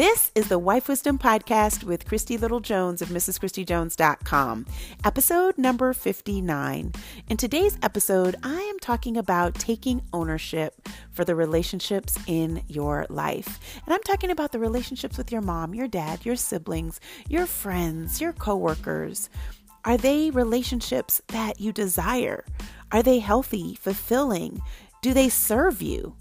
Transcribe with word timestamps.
This 0.00 0.32
is 0.34 0.48
the 0.48 0.58
Wife 0.58 0.88
Wisdom 0.88 1.18
Podcast 1.18 1.84
with 1.84 2.06
Christy 2.06 2.38
Little 2.38 2.60
Jones 2.60 3.02
of 3.02 3.10
MrsChristyJones.com, 3.10 4.64
episode 5.04 5.58
number 5.58 5.92
59. 5.92 6.92
In 7.28 7.36
today's 7.36 7.76
episode, 7.82 8.34
I 8.42 8.58
am 8.58 8.78
talking 8.78 9.18
about 9.18 9.56
taking 9.56 10.00
ownership 10.14 10.88
for 11.12 11.26
the 11.26 11.34
relationships 11.34 12.18
in 12.26 12.62
your 12.66 13.04
life. 13.10 13.60
And 13.84 13.92
I'm 13.92 14.02
talking 14.04 14.30
about 14.30 14.52
the 14.52 14.58
relationships 14.58 15.18
with 15.18 15.30
your 15.30 15.42
mom, 15.42 15.74
your 15.74 15.86
dad, 15.86 16.24
your 16.24 16.36
siblings, 16.36 16.98
your 17.28 17.44
friends, 17.44 18.22
your 18.22 18.32
coworkers. 18.32 19.28
Are 19.84 19.98
they 19.98 20.30
relationships 20.30 21.20
that 21.26 21.60
you 21.60 21.72
desire? 21.72 22.46
Are 22.90 23.02
they 23.02 23.18
healthy, 23.18 23.74
fulfilling? 23.74 24.62
Do 25.02 25.12
they 25.12 25.28
serve 25.28 25.82
you? 25.82 26.16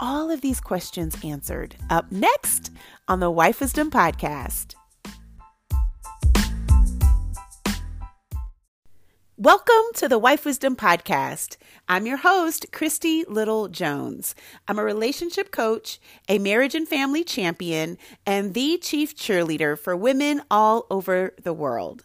All 0.00 0.30
of 0.30 0.40
these 0.40 0.60
questions 0.60 1.16
answered 1.22 1.76
up 1.88 2.10
next 2.10 2.70
on 3.08 3.20
the 3.20 3.30
Wife 3.30 3.60
Wisdom 3.60 3.90
Podcast. 3.90 4.74
Welcome 9.36 9.94
to 9.94 10.08
the 10.08 10.18
Wife 10.18 10.44
Wisdom 10.44 10.76
Podcast. 10.76 11.56
I'm 11.88 12.06
your 12.06 12.18
host, 12.18 12.66
Christy 12.70 13.24
Little 13.24 13.68
Jones. 13.68 14.34
I'm 14.68 14.78
a 14.78 14.84
relationship 14.84 15.50
coach, 15.50 16.00
a 16.28 16.38
marriage 16.38 16.74
and 16.74 16.86
family 16.86 17.24
champion, 17.24 17.98
and 18.24 18.54
the 18.54 18.78
chief 18.80 19.16
cheerleader 19.16 19.78
for 19.78 19.96
women 19.96 20.42
all 20.50 20.86
over 20.90 21.34
the 21.42 21.52
world. 21.52 22.04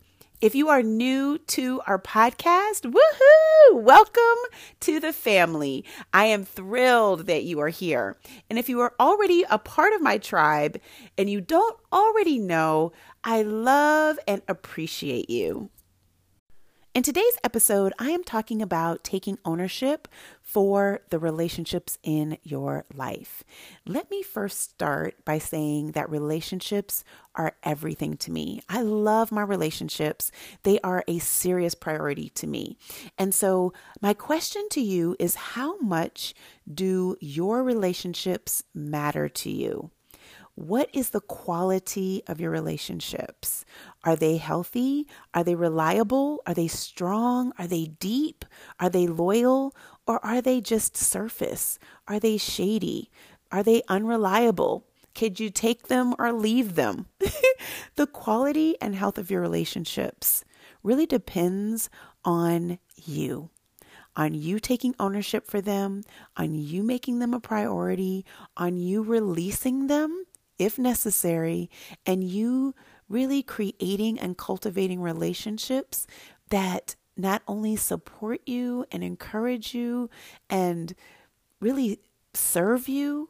If 0.41 0.55
you 0.55 0.69
are 0.69 0.81
new 0.81 1.37
to 1.37 1.81
our 1.85 1.99
podcast, 1.99 2.91
woohoo! 2.91 3.79
Welcome 3.79 4.21
to 4.79 4.99
the 4.99 5.13
family. 5.13 5.85
I 6.15 6.25
am 6.25 6.45
thrilled 6.45 7.27
that 7.27 7.43
you 7.43 7.59
are 7.59 7.69
here. 7.69 8.17
And 8.49 8.57
if 8.57 8.67
you 8.67 8.79
are 8.79 8.95
already 8.99 9.45
a 9.51 9.59
part 9.59 9.93
of 9.93 10.01
my 10.01 10.17
tribe 10.17 10.79
and 11.15 11.29
you 11.29 11.41
don't 11.41 11.77
already 11.93 12.39
know, 12.39 12.91
I 13.23 13.43
love 13.43 14.17
and 14.27 14.41
appreciate 14.47 15.29
you. 15.29 15.69
In 16.93 17.03
today's 17.03 17.37
episode, 17.41 17.93
I 17.99 18.09
am 18.09 18.21
talking 18.25 18.61
about 18.61 19.05
taking 19.05 19.39
ownership 19.45 20.09
for 20.41 20.99
the 21.09 21.19
relationships 21.19 21.97
in 22.03 22.37
your 22.43 22.83
life. 22.93 23.45
Let 23.85 24.11
me 24.11 24.21
first 24.21 24.59
start 24.59 25.23
by 25.23 25.37
saying 25.37 25.93
that 25.93 26.09
relationships 26.09 27.05
are 27.33 27.55
everything 27.63 28.17
to 28.17 28.31
me. 28.31 28.61
I 28.67 28.81
love 28.81 29.31
my 29.31 29.41
relationships, 29.41 30.33
they 30.63 30.81
are 30.81 31.05
a 31.07 31.19
serious 31.19 31.75
priority 31.75 32.27
to 32.31 32.45
me. 32.45 32.77
And 33.17 33.33
so, 33.33 33.71
my 34.01 34.13
question 34.13 34.67
to 34.71 34.81
you 34.81 35.15
is 35.17 35.35
how 35.35 35.79
much 35.79 36.33
do 36.69 37.15
your 37.21 37.63
relationships 37.63 38.63
matter 38.73 39.29
to 39.29 39.49
you? 39.49 39.91
What 40.55 40.89
is 40.93 41.11
the 41.11 41.21
quality 41.21 42.23
of 42.27 42.41
your 42.41 42.51
relationships? 42.51 43.63
Are 44.03 44.15
they 44.15 44.37
healthy? 44.37 45.07
Are 45.33 45.43
they 45.43 45.55
reliable? 45.55 46.41
Are 46.45 46.53
they 46.53 46.67
strong? 46.67 47.53
Are 47.57 47.67
they 47.67 47.85
deep? 47.85 48.43
Are 48.79 48.89
they 48.89 49.07
loyal? 49.07 49.73
Or 50.05 50.23
are 50.25 50.41
they 50.41 50.59
just 50.59 50.97
surface? 50.97 51.79
Are 52.07 52.19
they 52.19 52.37
shady? 52.37 53.09
Are 53.51 53.63
they 53.63 53.81
unreliable? 53.87 54.85
Could 55.15 55.39
you 55.39 55.49
take 55.49 55.87
them 55.87 56.15
or 56.19 56.31
leave 56.31 56.75
them? 56.75 57.07
the 57.95 58.07
quality 58.07 58.75
and 58.81 58.95
health 58.95 59.17
of 59.17 59.31
your 59.31 59.41
relationships 59.41 60.43
really 60.83 61.05
depends 61.05 61.89
on 62.25 62.79
you 62.95 63.49
on 64.13 64.33
you 64.33 64.59
taking 64.59 64.93
ownership 64.99 65.47
for 65.47 65.61
them, 65.61 66.03
on 66.35 66.53
you 66.53 66.83
making 66.83 67.19
them 67.19 67.33
a 67.33 67.39
priority, 67.39 68.25
on 68.57 68.75
you 68.75 69.01
releasing 69.01 69.87
them 69.87 70.25
if 70.61 70.77
necessary, 70.77 71.69
and 72.05 72.23
you 72.23 72.75
really 73.09 73.43
creating 73.43 74.19
and 74.19 74.37
cultivating 74.37 75.01
relationships 75.01 76.07
that 76.49 76.95
not 77.17 77.41
only 77.47 77.75
support 77.75 78.41
you 78.45 78.85
and 78.91 79.03
encourage 79.03 79.73
you 79.73 80.09
and 80.49 80.93
really 81.59 81.99
serve 82.33 82.87
you, 82.87 83.29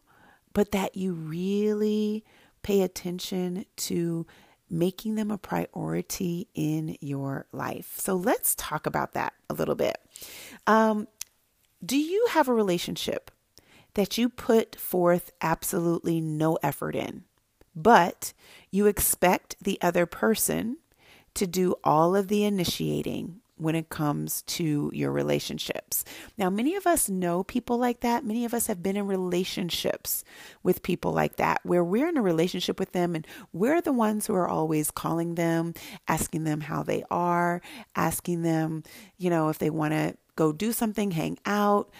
but 0.53 0.71
that 0.71 0.95
you 0.95 1.13
really 1.13 2.23
pay 2.61 2.81
attention 2.81 3.65
to 3.75 4.25
making 4.69 5.15
them 5.15 5.31
a 5.31 5.37
priority 5.37 6.47
in 6.53 6.95
your 7.01 7.45
life. 7.51 7.93
So 7.97 8.15
let's 8.15 8.55
talk 8.55 8.85
about 8.85 9.13
that 9.13 9.33
a 9.49 9.53
little 9.53 9.75
bit. 9.75 9.97
Um, 10.67 11.07
do 11.83 11.97
you 11.97 12.27
have 12.29 12.47
a 12.47 12.53
relationship 12.53 13.31
that 13.93 14.17
you 14.17 14.29
put 14.29 14.75
forth 14.75 15.31
absolutely 15.41 16.21
no 16.21 16.57
effort 16.63 16.95
in, 16.95 17.23
but 17.75 18.33
you 18.69 18.87
expect 18.87 19.55
the 19.61 19.77
other 19.81 20.05
person 20.05 20.77
to 21.33 21.47
do 21.47 21.75
all 21.83 22.15
of 22.15 22.27
the 22.27 22.43
initiating 22.43 23.41
when 23.61 23.75
it 23.75 23.89
comes 23.89 24.41
to 24.41 24.89
your 24.91 25.11
relationships. 25.11 26.03
Now, 26.35 26.49
many 26.49 26.75
of 26.75 26.87
us 26.87 27.07
know 27.07 27.43
people 27.43 27.77
like 27.77 27.99
that. 27.99 28.25
Many 28.25 28.43
of 28.43 28.55
us 28.55 28.65
have 28.65 28.81
been 28.81 28.97
in 28.97 29.05
relationships 29.05 30.23
with 30.63 30.81
people 30.81 31.11
like 31.11 31.35
that, 31.35 31.59
where 31.61 31.83
we're 31.83 32.07
in 32.07 32.17
a 32.17 32.23
relationship 32.23 32.79
with 32.79 32.91
them 32.91 33.13
and 33.13 33.25
we're 33.53 33.79
the 33.79 33.93
ones 33.93 34.25
who 34.25 34.33
are 34.33 34.47
always 34.47 34.89
calling 34.89 35.35
them, 35.35 35.75
asking 36.07 36.43
them 36.43 36.61
how 36.61 36.81
they 36.81 37.03
are, 37.11 37.61
asking 37.95 38.41
them, 38.41 38.83
you 39.19 39.29
know, 39.29 39.49
if 39.49 39.59
they 39.59 39.69
want 39.69 39.93
to 39.93 40.17
go 40.35 40.51
do 40.51 40.71
something, 40.71 41.11
hang 41.11 41.37
out, 41.45 41.91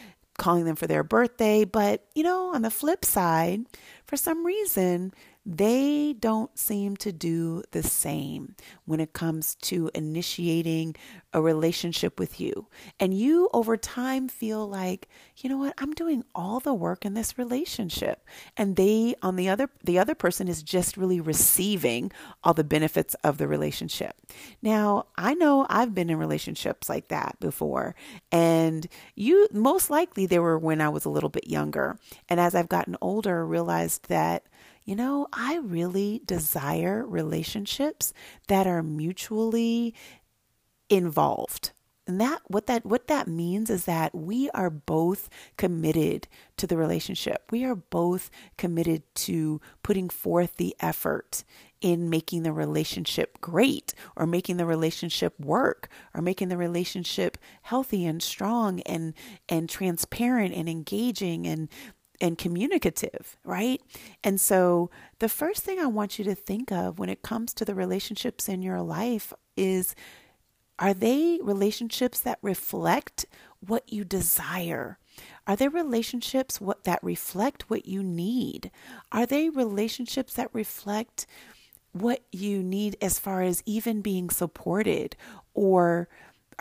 calling 0.41 0.66
them 0.66 0.75
for 0.75 0.88
their 0.88 1.03
birthday. 1.03 1.63
But, 1.63 2.03
you 2.16 2.24
know, 2.24 2.53
on 2.53 2.63
the 2.63 2.72
flip 2.72 3.06
side, 3.06 3.62
for 4.06 4.18
some 4.18 4.46
reason, 4.46 5.13
they 5.46 6.13
don't 6.19 6.57
seem 6.57 6.96
to 6.97 7.12
do 7.12 7.63
the 7.72 7.81
same 7.81 8.56
when 8.85 9.00
it 9.00 9.13
comes 9.13 9.56
to 9.56 9.90
initiating 9.96 10.96
a 11.34 11.41
relationship 11.41 12.19
with 12.19 12.40
you. 12.40 12.68
And 13.00 13.13
you 13.13 13.50
over 13.51 13.75
time 13.75 14.28
feel 14.28 14.68
like, 14.68 15.09
you 15.38 15.50
know 15.50 15.57
what, 15.57 15.74
I'm 15.80 15.94
doing 15.94 16.24
all 16.35 16.59
the 16.59 16.74
work 16.74 17.06
in 17.06 17.16
this 17.16 17.40
relationship. 17.40 18.24
And 18.56 18.75
they 18.75 19.16
on 19.24 19.35
the 19.35 19.50
other 19.50 19.69
the 19.84 19.97
other 19.97 20.13
person 20.13 20.47
is 20.47 20.62
just 20.62 20.96
really 20.96 21.19
receiving 21.19 22.12
all 22.44 22.53
the 22.53 22.63
benefits 22.63 23.16
of 23.24 23.38
the 23.40 23.47
relationship. 23.47 24.16
Now, 24.62 25.07
I 25.18 25.34
know 25.34 25.66
I've 25.69 25.96
been 25.96 26.09
in 26.12 26.18
relationships 26.18 26.88
like 26.88 27.07
that 27.07 27.40
before. 27.40 27.96
And 28.31 28.88
you 29.16 29.47
most 29.51 29.90
likely 29.90 30.28
they 30.28 30.40
were 30.40 30.59
when 30.59 30.81
I 30.81 30.90
was 30.90 31.06
a 31.06 31.09
little 31.09 31.30
bit 31.30 31.47
younger. 31.47 31.97
And 32.30 32.40
as 32.40 32.53
I've 32.53 32.69
gotten 32.69 32.96
older, 33.01 33.40
I 33.40 33.47
realized 33.47 34.07
that 34.09 34.44
you 34.84 34.96
know, 34.96 35.28
I 35.31 35.58
really 35.58 36.22
desire 36.25 37.06
relationships 37.06 38.14
that 38.47 38.68
are 38.68 38.84
mutually 38.84 39.94
involved. 40.90 41.72
And 42.08 42.19
that 42.19 42.42
what 42.47 42.66
that 42.66 42.86
what 42.86 43.08
that 43.08 43.28
means 43.28 43.69
is 43.69 43.86
that 43.86 44.14
we 44.14 44.50
are 44.50 44.72
both 44.72 45.30
committed 45.56 46.28
to 46.58 46.66
the 46.66 46.75
relationship. 46.75 47.44
We 47.52 47.64
are 47.64 47.75
both 47.75 48.31
committed 48.58 49.03
to 49.16 49.62
putting 49.84 50.09
forth 50.09 50.58
the 50.58 50.75
effort 50.80 51.44
in 51.80 52.09
making 52.09 52.44
the 52.44 52.53
relationship 52.53 53.40
great 53.40 53.94
or 54.16 54.25
making 54.25 54.57
the 54.57 54.66
relationship 54.66 55.39
work 55.39 55.89
or 56.13 56.22
making 56.22 56.50
the 56.50 56.57
relationship 56.57 57.38
healthy 57.62 58.06
and 58.06 58.22
strong 58.22 58.81
and 58.81 59.13
and 59.48 59.69
transparent 59.69 60.54
and 60.54 60.68
engaging 60.68 61.48
and 61.48 61.69
and 62.21 62.38
communicative, 62.38 63.38
right? 63.44 63.81
And 64.23 64.39
so, 64.39 64.89
the 65.19 65.29
first 65.29 65.63
thing 65.63 65.79
I 65.79 65.88
want 65.88 66.19
you 66.19 66.25
to 66.25 66.35
think 66.35 66.71
of 66.71 67.00
when 67.00 67.09
it 67.09 67.23
comes 67.23 67.53
to 67.56 67.65
the 67.65 67.75
relationships 67.75 68.47
in 68.47 68.62
your 68.62 68.81
life 68.81 69.33
is 69.57 69.95
are 70.79 70.94
they 70.94 71.39
relationships 71.44 72.19
that 72.21 72.39
reflect 72.41 73.25
what 73.59 73.91
you 73.91 74.03
desire? 74.03 74.97
Are 75.45 75.56
they 75.56 75.68
relationships 75.68 76.62
what 76.62 76.85
that 76.85 77.03
reflect 77.03 77.69
what 77.69 77.85
you 77.85 78.01
need? 78.01 78.71
Are 79.12 79.25
they 79.25 79.50
relationships 79.50 80.33
that 80.33 80.50
reflect 80.53 81.27
what 81.91 82.21
you 82.31 82.63
need 82.63 82.97
as 83.01 83.19
far 83.19 83.41
as 83.41 83.62
even 83.65 84.01
being 84.01 84.29
supported 84.29 85.15
or 85.53 86.07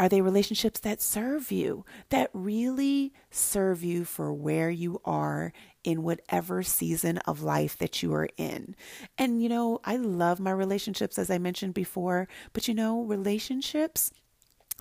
are 0.00 0.08
they 0.08 0.22
relationships 0.22 0.80
that 0.80 1.02
serve 1.02 1.52
you, 1.52 1.84
that 2.08 2.30
really 2.32 3.12
serve 3.30 3.84
you 3.84 4.06
for 4.06 4.32
where 4.32 4.70
you 4.70 4.98
are 5.04 5.52
in 5.84 6.02
whatever 6.02 6.62
season 6.62 7.18
of 7.18 7.42
life 7.42 7.76
that 7.76 8.02
you 8.02 8.14
are 8.14 8.30
in? 8.38 8.74
And, 9.18 9.42
you 9.42 9.50
know, 9.50 9.78
I 9.84 9.96
love 9.96 10.40
my 10.40 10.52
relationships, 10.52 11.18
as 11.18 11.30
I 11.30 11.36
mentioned 11.36 11.74
before, 11.74 12.28
but, 12.54 12.66
you 12.66 12.72
know, 12.72 13.02
relationships 13.02 14.10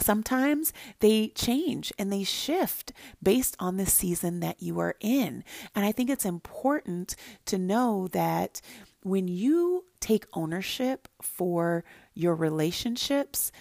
Sometimes 0.01 0.71
they 1.01 1.27
change 1.29 1.91
and 1.99 2.09
they 2.09 2.23
shift 2.23 2.93
based 3.21 3.57
on 3.59 3.75
the 3.75 3.85
season 3.85 4.39
that 4.39 4.61
you 4.61 4.79
are 4.79 4.95
in. 5.01 5.43
And 5.75 5.83
I 5.83 5.91
think 5.91 6.09
it's 6.09 6.23
important 6.23 7.17
to 7.47 7.57
know 7.57 8.07
that 8.13 8.61
when 9.03 9.27
you 9.27 9.85
take 9.99 10.25
ownership 10.33 11.07
for 11.21 11.83
your 12.13 12.35
relationships, 12.35 13.51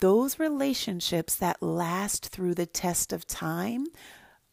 those 0.00 0.38
relationships 0.38 1.36
that 1.36 1.62
last 1.62 2.26
through 2.26 2.54
the 2.54 2.66
test 2.66 3.12
of 3.12 3.26
time 3.26 3.86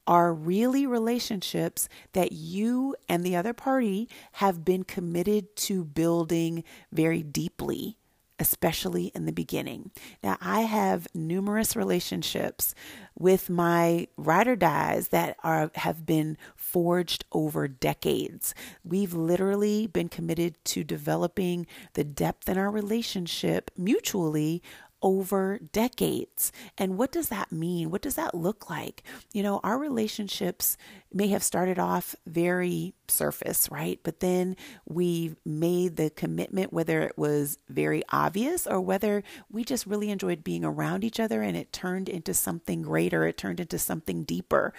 are 0.06 0.34
really 0.34 0.86
relationships 0.86 1.90
that 2.14 2.32
you 2.32 2.96
and 3.10 3.24
the 3.24 3.36
other 3.36 3.54
party 3.54 4.08
have 4.34 4.64
been 4.64 4.84
committed 4.84 5.56
to 5.56 5.84
building 5.84 6.64
very 6.92 7.22
deeply 7.24 7.98
especially 8.40 9.06
in 9.16 9.26
the 9.26 9.32
beginning. 9.32 9.92
Now, 10.24 10.38
I 10.42 10.62
have 10.62 11.08
numerous 11.14 11.76
relationships 11.76 12.76
with 13.18 13.50
my 13.50 14.08
ride 14.16 14.48
or 14.48 14.56
dies 14.56 15.08
that 15.08 15.38
are 15.44 15.72
have 15.76 16.06
been 16.06 16.38
forged 16.56 17.26
over 17.32 17.68
decades. 17.68 18.54
We've 18.84 19.14
literally 19.14 19.88
been 19.88 20.10
committed 20.10 20.64
to 20.66 20.84
developing 20.84 21.66
the 21.94 22.04
depth 22.04 22.48
in 22.48 22.58
our 22.58 22.70
relationship 22.70 23.72
mutually 23.76 24.62
over 25.02 25.60
decades. 25.72 26.52
And 26.78 26.98
what 26.98 27.12
does 27.12 27.30
that 27.30 27.52
mean? 27.52 27.92
What 27.92 28.02
does 28.02 28.16
that 28.16 28.34
look 28.34 28.70
like? 28.70 29.04
You 29.34 29.44
know, 29.44 29.60
our 29.64 29.78
relationships 29.78 30.78
may 31.14 31.28
have 31.28 31.44
started 31.44 31.78
off 31.80 32.16
very 32.26 32.94
surface, 33.08 33.70
right? 33.72 34.00
But 34.04 34.20
then 34.20 34.56
we 34.86 35.36
made 35.46 35.96
the 35.96 36.10
commitment, 36.10 36.74
whether 36.74 37.02
it 37.02 37.18
was 37.18 37.58
very 37.70 38.04
obvious 38.12 38.66
or 38.66 38.82
whether 38.82 39.24
we 39.52 39.64
just 39.64 39.86
really 39.86 40.10
enjoyed 40.10 40.44
being 40.44 40.66
around 40.66 41.04
each 41.04 41.20
other 41.20 41.42
and 41.42 41.56
it 41.56 41.72
turned 41.72 42.10
into 42.10 42.34
something 42.34 42.82
greater, 42.82 43.26
it 43.26 43.38
turned 43.38 43.60
into 43.60 43.78
something 43.78 44.24
deeper. 44.24 44.74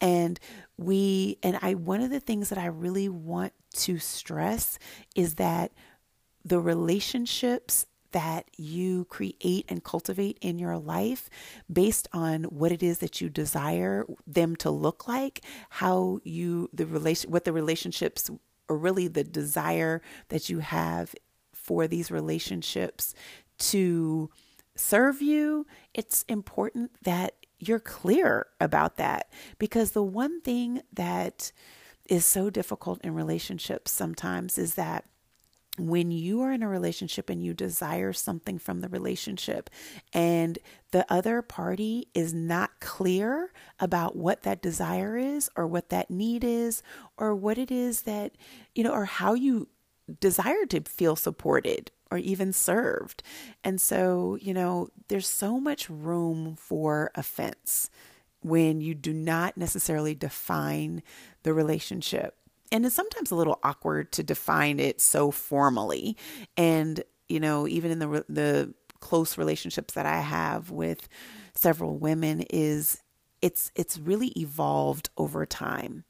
And 0.00 0.38
we, 0.76 1.38
and 1.42 1.58
I, 1.60 1.74
one 1.74 2.00
of 2.00 2.10
the 2.10 2.20
things 2.20 2.48
that 2.48 2.58
I 2.58 2.66
really 2.66 3.08
want 3.08 3.52
to 3.74 3.98
stress 3.98 4.78
is 5.16 5.34
that 5.34 5.72
the 6.44 6.60
relationships 6.60 7.86
that 8.14 8.48
you 8.56 9.04
create 9.06 9.66
and 9.68 9.82
cultivate 9.82 10.38
in 10.40 10.56
your 10.56 10.78
life 10.78 11.28
based 11.70 12.06
on 12.12 12.44
what 12.44 12.70
it 12.70 12.80
is 12.80 12.98
that 12.98 13.20
you 13.20 13.28
desire 13.28 14.06
them 14.24 14.54
to 14.54 14.70
look 14.70 15.08
like, 15.08 15.44
how 15.68 16.20
you 16.22 16.70
the 16.72 16.86
relation 16.86 17.28
what 17.28 17.44
the 17.44 17.52
relationships 17.52 18.30
or 18.68 18.78
really 18.78 19.08
the 19.08 19.24
desire 19.24 20.00
that 20.28 20.48
you 20.48 20.60
have 20.60 21.12
for 21.52 21.88
these 21.88 22.08
relationships 22.12 23.14
to 23.58 24.30
serve 24.76 25.20
you, 25.20 25.66
it's 25.92 26.24
important 26.28 26.92
that 27.02 27.34
you're 27.58 27.80
clear 27.80 28.46
about 28.60 28.96
that. 28.96 29.28
Because 29.58 29.90
the 29.90 30.04
one 30.04 30.40
thing 30.40 30.82
that 30.92 31.50
is 32.08 32.24
so 32.24 32.48
difficult 32.48 33.00
in 33.02 33.12
relationships 33.12 33.90
sometimes 33.90 34.56
is 34.56 34.74
that 34.74 35.04
when 35.76 36.10
you 36.10 36.40
are 36.42 36.52
in 36.52 36.62
a 36.62 36.68
relationship 36.68 37.28
and 37.28 37.42
you 37.42 37.52
desire 37.52 38.12
something 38.12 38.58
from 38.58 38.80
the 38.80 38.88
relationship 38.88 39.68
and 40.12 40.58
the 40.92 41.04
other 41.12 41.42
party 41.42 42.06
is 42.14 42.32
not 42.32 42.78
clear 42.78 43.52
about 43.80 44.14
what 44.14 44.42
that 44.42 44.62
desire 44.62 45.16
is 45.16 45.50
or 45.56 45.66
what 45.66 45.88
that 45.88 46.10
need 46.10 46.44
is 46.44 46.82
or 47.16 47.34
what 47.34 47.58
it 47.58 47.72
is 47.72 48.02
that, 48.02 48.32
you 48.74 48.84
know, 48.84 48.92
or 48.92 49.04
how 49.04 49.34
you 49.34 49.68
desire 50.20 50.64
to 50.66 50.80
feel 50.82 51.16
supported 51.16 51.90
or 52.10 52.18
even 52.18 52.52
served. 52.52 53.22
And 53.64 53.80
so, 53.80 54.38
you 54.40 54.54
know, 54.54 54.90
there's 55.08 55.26
so 55.26 55.58
much 55.58 55.90
room 55.90 56.54
for 56.56 57.10
offense 57.16 57.90
when 58.42 58.80
you 58.80 58.94
do 58.94 59.12
not 59.12 59.56
necessarily 59.56 60.14
define 60.14 61.02
the 61.42 61.52
relationship 61.52 62.36
and 62.72 62.84
it's 62.86 62.94
sometimes 62.94 63.30
a 63.30 63.36
little 63.36 63.58
awkward 63.62 64.12
to 64.12 64.22
define 64.22 64.80
it 64.80 65.00
so 65.00 65.30
formally. 65.30 66.16
And, 66.56 67.02
you 67.28 67.40
know, 67.40 67.68
even 67.68 67.90
in 67.90 67.98
the, 67.98 68.24
the 68.28 68.74
close 69.00 69.36
relationships 69.38 69.94
that 69.94 70.06
I 70.06 70.20
have 70.20 70.70
with 70.70 71.08
several 71.54 71.98
women 71.98 72.42
is 72.50 73.00
it's 73.42 73.70
it's 73.74 73.98
really 73.98 74.28
evolved 74.28 75.10
over 75.18 75.44
time. 75.44 76.04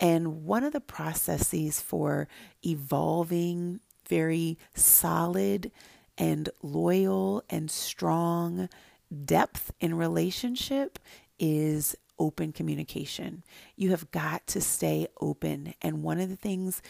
And 0.00 0.44
one 0.44 0.64
of 0.64 0.72
the 0.72 0.80
processes 0.80 1.80
for 1.80 2.28
evolving 2.64 3.80
very 4.08 4.56
solid 4.74 5.70
and 6.16 6.48
loyal 6.62 7.44
and 7.50 7.70
strong 7.70 8.70
depth 9.24 9.72
in 9.80 9.94
relationship 9.94 10.98
is 11.38 11.94
open 12.18 12.52
communication. 12.52 13.44
You 13.76 13.90
have 13.90 14.10
got 14.10 14.46
to 14.48 14.60
stay 14.60 15.08
open. 15.20 15.74
And 15.82 16.02
one 16.02 16.20
of 16.20 16.28
the 16.28 16.36
things 16.36 16.82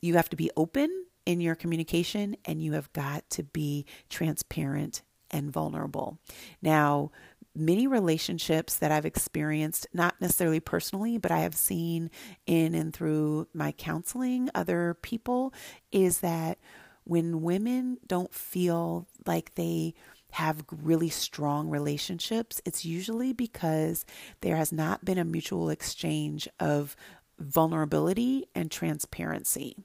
you 0.00 0.14
have 0.14 0.28
to 0.30 0.36
be 0.36 0.50
open 0.56 1.06
in 1.26 1.40
your 1.40 1.54
communication 1.54 2.36
and 2.44 2.62
you 2.62 2.72
have 2.72 2.92
got 2.92 3.28
to 3.30 3.42
be 3.42 3.86
transparent 4.10 5.02
and 5.30 5.50
vulnerable. 5.50 6.18
Now, 6.60 7.10
many 7.54 7.86
relationships 7.86 8.76
that 8.76 8.92
I've 8.92 9.06
experienced, 9.06 9.86
not 9.92 10.20
necessarily 10.20 10.60
personally, 10.60 11.18
but 11.18 11.30
I 11.30 11.40
have 11.40 11.54
seen 11.54 12.10
in 12.46 12.74
and 12.74 12.92
through 12.92 13.48
my 13.54 13.72
counseling 13.72 14.50
other 14.54 14.94
people, 15.02 15.54
is 15.92 16.18
that 16.18 16.58
when 17.04 17.42
women 17.42 17.98
don't 18.06 18.34
feel 18.34 19.06
like 19.26 19.54
they 19.54 19.94
have 20.34 20.64
really 20.82 21.08
strong 21.08 21.70
relationships, 21.70 22.60
it's 22.64 22.84
usually 22.84 23.32
because 23.32 24.04
there 24.40 24.56
has 24.56 24.72
not 24.72 25.04
been 25.04 25.16
a 25.16 25.24
mutual 25.24 25.70
exchange 25.70 26.48
of 26.58 26.96
vulnerability 27.38 28.44
and 28.52 28.68
transparency. 28.68 29.76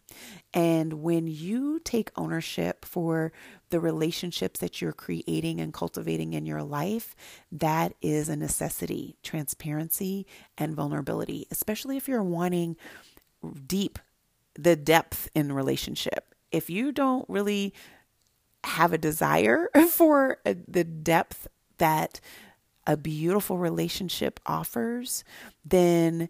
And 0.52 0.94
when 1.04 1.28
you 1.28 1.80
take 1.80 2.10
ownership 2.16 2.84
for 2.84 3.32
the 3.70 3.80
relationships 3.80 4.60
that 4.60 4.82
you're 4.82 4.92
creating 4.92 5.62
and 5.62 5.72
cultivating 5.72 6.34
in 6.34 6.48
your 6.48 6.64
life, 6.64 7.16
that 7.52 7.94
is 8.02 8.28
a 8.28 8.36
necessity 8.36 9.18
transparency 9.22 10.26
and 10.58 10.76
vulnerability, 10.76 11.46
especially 11.52 11.96
if 11.96 12.08
you're 12.08 12.24
wanting 12.24 12.76
deep, 13.68 14.00
the 14.56 14.76
depth 14.76 15.30
in 15.36 15.52
relationship. 15.52 16.34
If 16.52 16.72
you 16.72 16.92
don't 16.92 17.30
really 17.30 17.76
have 18.64 18.94
a 18.94 18.98
desire 18.98 19.70
for 19.90 20.38
uh, 20.46 20.54
the 20.68 20.84
depth 20.84 21.48
that 21.78 22.20
a 22.88 22.98
beautiful 22.98 23.58
relationship 23.58 24.40
offers, 24.46 25.24
then 25.64 26.30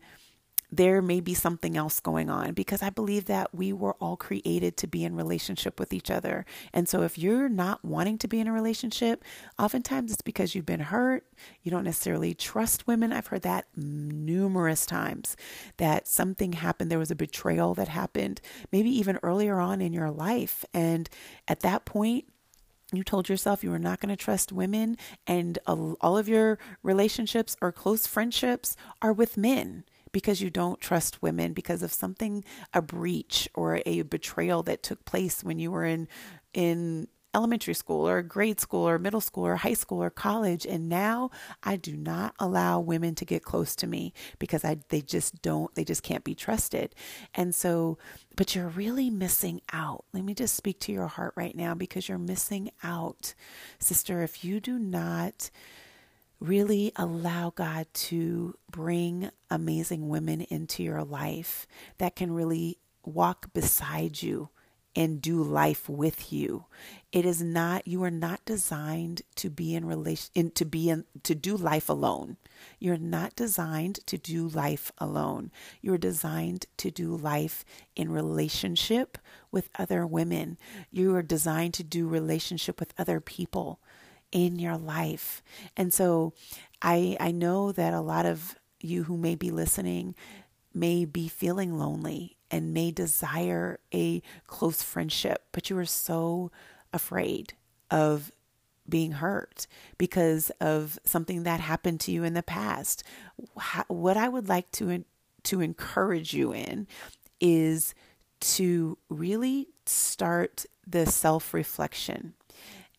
there 0.72 1.02
may 1.02 1.20
be 1.20 1.34
something 1.34 1.76
else 1.76 2.00
going 2.00 2.30
on 2.30 2.54
because 2.54 2.84
I 2.84 2.90
believe 2.92 3.26
that 3.26 3.54
we 3.56 3.74
were 3.74 3.96
all 3.96 4.16
created 4.16 4.78
to 4.78 4.88
be 4.88 5.04
in 5.04 5.16
relationship 5.16 5.80
with 5.80 5.92
each 5.94 6.12
other. 6.12 6.46
And 6.74 6.88
so 6.88 7.02
if 7.02 7.18
you're 7.18 7.50
not 7.50 7.84
wanting 7.84 8.20
to 8.20 8.28
be 8.28 8.40
in 8.40 8.48
a 8.48 8.54
relationship, 8.54 9.24
oftentimes 9.58 10.12
it's 10.12 10.22
because 10.22 10.54
you've 10.54 10.68
been 10.68 10.80
hurt. 10.80 11.26
You 11.64 11.72
don't 11.72 11.86
necessarily 11.86 12.36
trust 12.36 12.86
women. 12.86 13.12
I've 13.12 13.28
heard 13.28 13.42
that 13.42 13.66
numerous 13.76 14.86
times 14.86 15.36
that 15.78 16.08
something 16.08 16.54
happened. 16.54 16.92
There 16.92 17.00
was 17.00 17.12
a 17.12 17.16
betrayal 17.16 17.74
that 17.74 17.88
happened, 17.88 18.40
maybe 18.72 18.92
even 18.92 19.18
earlier 19.24 19.60
on 19.60 19.82
in 19.82 19.92
your 19.92 20.12
life. 20.12 20.64
And 20.74 21.10
at 21.48 21.62
that 21.62 21.86
point, 21.86 22.26
you 22.92 23.04
told 23.04 23.30
yourself 23.30 23.64
you 23.64 23.70
were 23.70 23.78
not 23.78 24.00
going 24.00 24.10
to 24.10 24.16
trust 24.16 24.52
women, 24.52 24.98
and 25.28 25.60
all 25.68 26.18
of 26.18 26.28
your 26.28 26.58
relationships 26.82 27.56
or 27.62 27.72
close 27.72 28.08
friendships 28.08 28.76
are 29.00 29.14
with 29.14 29.38
men 29.38 29.84
because 30.12 30.42
you 30.42 30.50
don't 30.50 30.80
trust 30.80 31.22
women 31.22 31.54
because 31.54 31.84
of 31.84 31.94
something 31.94 32.44
a 32.74 32.82
breach 32.82 33.50
or 33.54 33.82
a 33.86 34.02
betrayal 34.04 34.64
that 34.64 34.84
took 34.84 35.06
place 35.06 35.44
when 35.44 35.60
you 35.60 35.72
were 35.72 35.86
in 35.86 36.08
in 36.54 37.08
elementary 37.36 37.76
school 37.76 38.08
or 38.08 38.24
grade 38.24 38.60
school 38.60 38.88
or 38.88 38.98
middle 38.98 39.22
school 39.22 39.46
or 39.46 39.56
high 39.58 39.74
school 39.74 40.02
or 40.02 40.10
college 40.10 40.66
and 40.66 40.90
now 40.90 41.30
I 41.64 41.76
do 41.76 41.96
not 41.96 42.34
allow 42.40 42.80
women 42.80 43.14
to 43.16 43.26
get 43.26 43.44
close 43.44 43.76
to 43.78 43.88
me 43.88 44.14
because 44.40 44.66
I 44.66 44.78
they 44.90 45.02
just 45.02 45.42
don't 45.42 45.74
they 45.76 45.84
just 45.84 46.02
can't 46.02 46.24
be 46.24 46.34
trusted. 46.34 46.96
And 47.36 47.54
so 47.54 47.98
but 48.36 48.56
you're 48.56 48.70
really 48.70 49.10
missing 49.10 49.62
out. 49.72 50.06
Let 50.14 50.24
me 50.24 50.34
just 50.34 50.56
speak 50.56 50.80
to 50.82 50.92
your 50.92 51.08
heart 51.08 51.34
right 51.36 51.56
now 51.56 51.76
because 51.76 52.10
you're 52.10 52.18
missing 52.18 52.72
out. 52.84 53.36
Sister, 53.80 54.24
if 54.24 54.44
you 54.44 54.60
do 54.60 54.80
not 54.80 55.52
really 56.40 56.92
allow 56.96 57.52
God 57.52 57.88
to 57.94 58.56
bring 58.72 59.30
amazing 59.50 60.08
women 60.08 60.42
into 60.42 60.84
your 60.84 61.04
life 61.04 61.68
that 61.98 62.16
can 62.16 62.32
really 62.32 62.78
walk 63.04 63.52
beside 63.54 64.22
you 64.22 64.50
and 64.96 65.22
do 65.22 65.42
life 65.44 65.88
with 65.88 66.34
you. 66.34 66.66
It 67.12 67.26
is 67.26 67.42
not 67.42 67.88
you 67.88 68.04
are 68.04 68.12
not 68.12 68.44
designed 68.46 69.22
to 69.36 69.50
be 69.50 69.76
in 69.76 69.86
relation 69.86 70.32
in, 70.34 70.52
to 70.52 70.66
be 70.66 70.90
in 70.90 71.06
to 71.24 71.36
do 71.36 71.56
life 71.56 71.90
alone. 71.90 72.38
You're 72.80 72.98
not 72.98 73.36
designed 73.36 74.06
to 74.08 74.18
do 74.18 74.48
life 74.48 74.92
alone. 74.98 75.52
You're 75.82 75.98
designed 75.98 76.66
to 76.78 76.92
do 76.92 77.16
life 77.16 77.64
in 77.96 78.12
relationship 78.12 79.18
with 79.52 79.70
other 79.78 80.06
women. 80.06 80.58
You 80.92 81.16
are 81.16 81.24
designed 81.24 81.76
to 81.76 81.84
do 81.84 82.08
relationship 82.08 82.80
with 82.80 82.94
other 82.98 83.20
people 83.20 83.80
in 84.32 84.60
your 84.60 84.78
life. 84.78 85.42
And 85.76 85.94
so 85.94 86.34
I 86.82 87.18
I 87.20 87.32
know 87.32 87.72
that 87.72 87.94
a 87.94 88.02
lot 88.02 88.26
of 88.26 88.56
you 88.80 89.04
who 89.04 89.18
may 89.18 89.36
be 89.36 89.52
listening 89.52 90.16
may 90.74 91.06
be 91.06 91.28
feeling 91.28 91.78
lonely 91.78 92.38
and 92.52 92.74
may 92.74 92.92
desire 92.92 93.80
a 93.94 94.22
close 94.48 94.82
friendship, 94.82 95.44
but 95.52 95.70
you 95.70 95.78
are 95.78 95.86
so 95.86 96.52
afraid 96.94 97.54
of 97.92 98.32
being 98.88 99.14
hurt 99.14 99.68
because 99.98 100.50
of 100.60 100.98
something 101.04 101.44
that 101.44 101.60
happened 101.60 102.00
to 102.00 102.12
you 102.12 102.24
in 102.24 102.34
the 102.34 102.44
past. 102.44 103.04
What 103.88 104.18
I 104.18 104.30
would 104.30 104.48
like 104.48 104.72
to 104.74 105.04
to 105.44 105.62
encourage 105.62 106.34
you 106.34 106.54
in 106.54 106.88
is 107.40 107.94
to 108.40 108.98
really 109.10 109.68
start 109.86 110.66
the 110.88 111.06
self-reflection. 111.06 112.34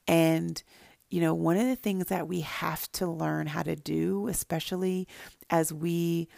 And 0.07 0.63
you 1.11 1.21
know, 1.21 1.35
one 1.35 1.57
of 1.57 1.67
the 1.67 1.77
things 1.77 2.07
that 2.07 2.29
we 2.29 2.41
have 2.43 2.91
to 2.93 3.07
learn 3.07 3.49
how 3.49 3.63
to 3.63 3.77
do, 3.77 4.29
especially 4.29 5.09
as 5.51 5.73
we 5.73 6.29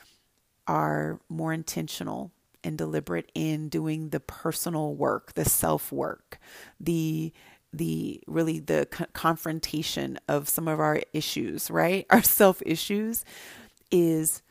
are 0.66 1.20
more 1.28 1.52
intentional 1.52 2.32
and 2.64 2.78
deliberate 2.78 3.30
in 3.34 3.68
doing 3.68 4.10
the 4.10 4.20
personal 4.20 4.94
work, 4.94 5.34
the 5.34 5.44
self 5.44 5.92
work, 5.92 6.38
the 6.80 7.32
the 7.72 8.22
really 8.26 8.60
the 8.60 8.86
co- 8.90 9.06
confrontation 9.12 10.18
of 10.28 10.48
some 10.48 10.68
of 10.68 10.78
our 10.80 11.00
issues, 11.12 11.70
right? 11.70 12.06
Our 12.10 12.22
self 12.22 12.62
issues 12.64 13.24
is 13.90 14.42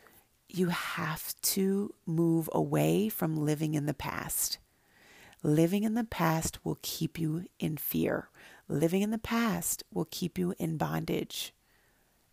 you 0.50 0.68
have 0.70 1.34
to 1.42 1.94
move 2.06 2.50
away 2.54 3.10
from 3.10 3.38
living 3.38 3.74
in 3.74 3.86
the 3.86 3.94
past. 3.94 4.58
Living 5.44 5.84
in 5.84 5.96
the 5.96 6.04
past 6.04 6.64
will 6.66 6.78
keep 6.82 7.18
you 7.20 7.46
in 7.60 7.78
fear. 7.78 8.30
Living 8.72 9.02
in 9.02 9.12
the 9.12 9.18
past 9.18 9.84
will 9.94 10.08
keep 10.10 10.38
you 10.38 10.56
in 10.58 10.78
bondage. 10.78 11.54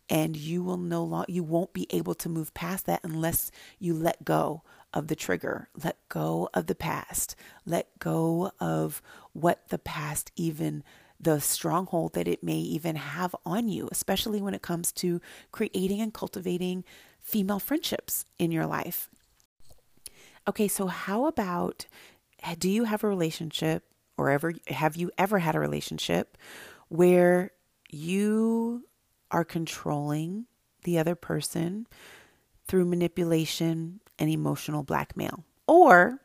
And 0.09 0.37
you 0.37 0.63
will 0.63 0.77
no 0.77 1.03
longer 1.03 1.29
you 1.29 1.43
won't 1.43 1.73
be 1.73 1.85
able 1.89 2.15
to 2.15 2.29
move 2.29 2.53
past 2.53 2.85
that 2.85 3.01
unless 3.03 3.51
you 3.77 3.93
let 3.93 4.23
go 4.23 4.63
of 4.91 5.07
the 5.07 5.15
trigger 5.15 5.69
let 5.83 5.97
go 6.09 6.49
of 6.51 6.65
the 6.65 6.73
past 6.73 7.35
let 7.63 7.99
go 7.99 8.51
of 8.59 9.03
what 9.33 9.67
the 9.67 9.77
past 9.77 10.31
even 10.35 10.83
the 11.19 11.39
stronghold 11.39 12.13
that 12.13 12.27
it 12.27 12.43
may 12.43 12.57
even 12.57 12.95
have 12.95 13.35
on 13.45 13.67
you 13.67 13.87
especially 13.91 14.41
when 14.41 14.55
it 14.55 14.63
comes 14.63 14.91
to 14.91 15.21
creating 15.51 16.01
and 16.01 16.11
cultivating 16.11 16.83
female 17.19 17.59
friendships 17.59 18.25
in 18.39 18.51
your 18.51 18.65
life. 18.65 19.09
Okay 20.47 20.67
so 20.67 20.87
how 20.87 21.25
about 21.25 21.85
do 22.57 22.67
you 22.67 22.85
have 22.85 23.03
a 23.03 23.07
relationship 23.07 23.83
or 24.19 24.29
ever 24.29 24.53
have 24.67 24.95
you 24.95 25.11
ever 25.17 25.39
had 25.39 25.55
a 25.55 25.59
relationship 25.59 26.37
where 26.89 27.51
you 27.89 28.85
are 29.31 29.45
controlling 29.45 30.45
the 30.83 30.97
other 30.97 31.15
person 31.15 31.87
through 32.67 32.85
manipulation 32.85 33.99
and 34.17 34.29
emotional 34.29 34.83
blackmail. 34.83 35.43
Or 35.67 36.19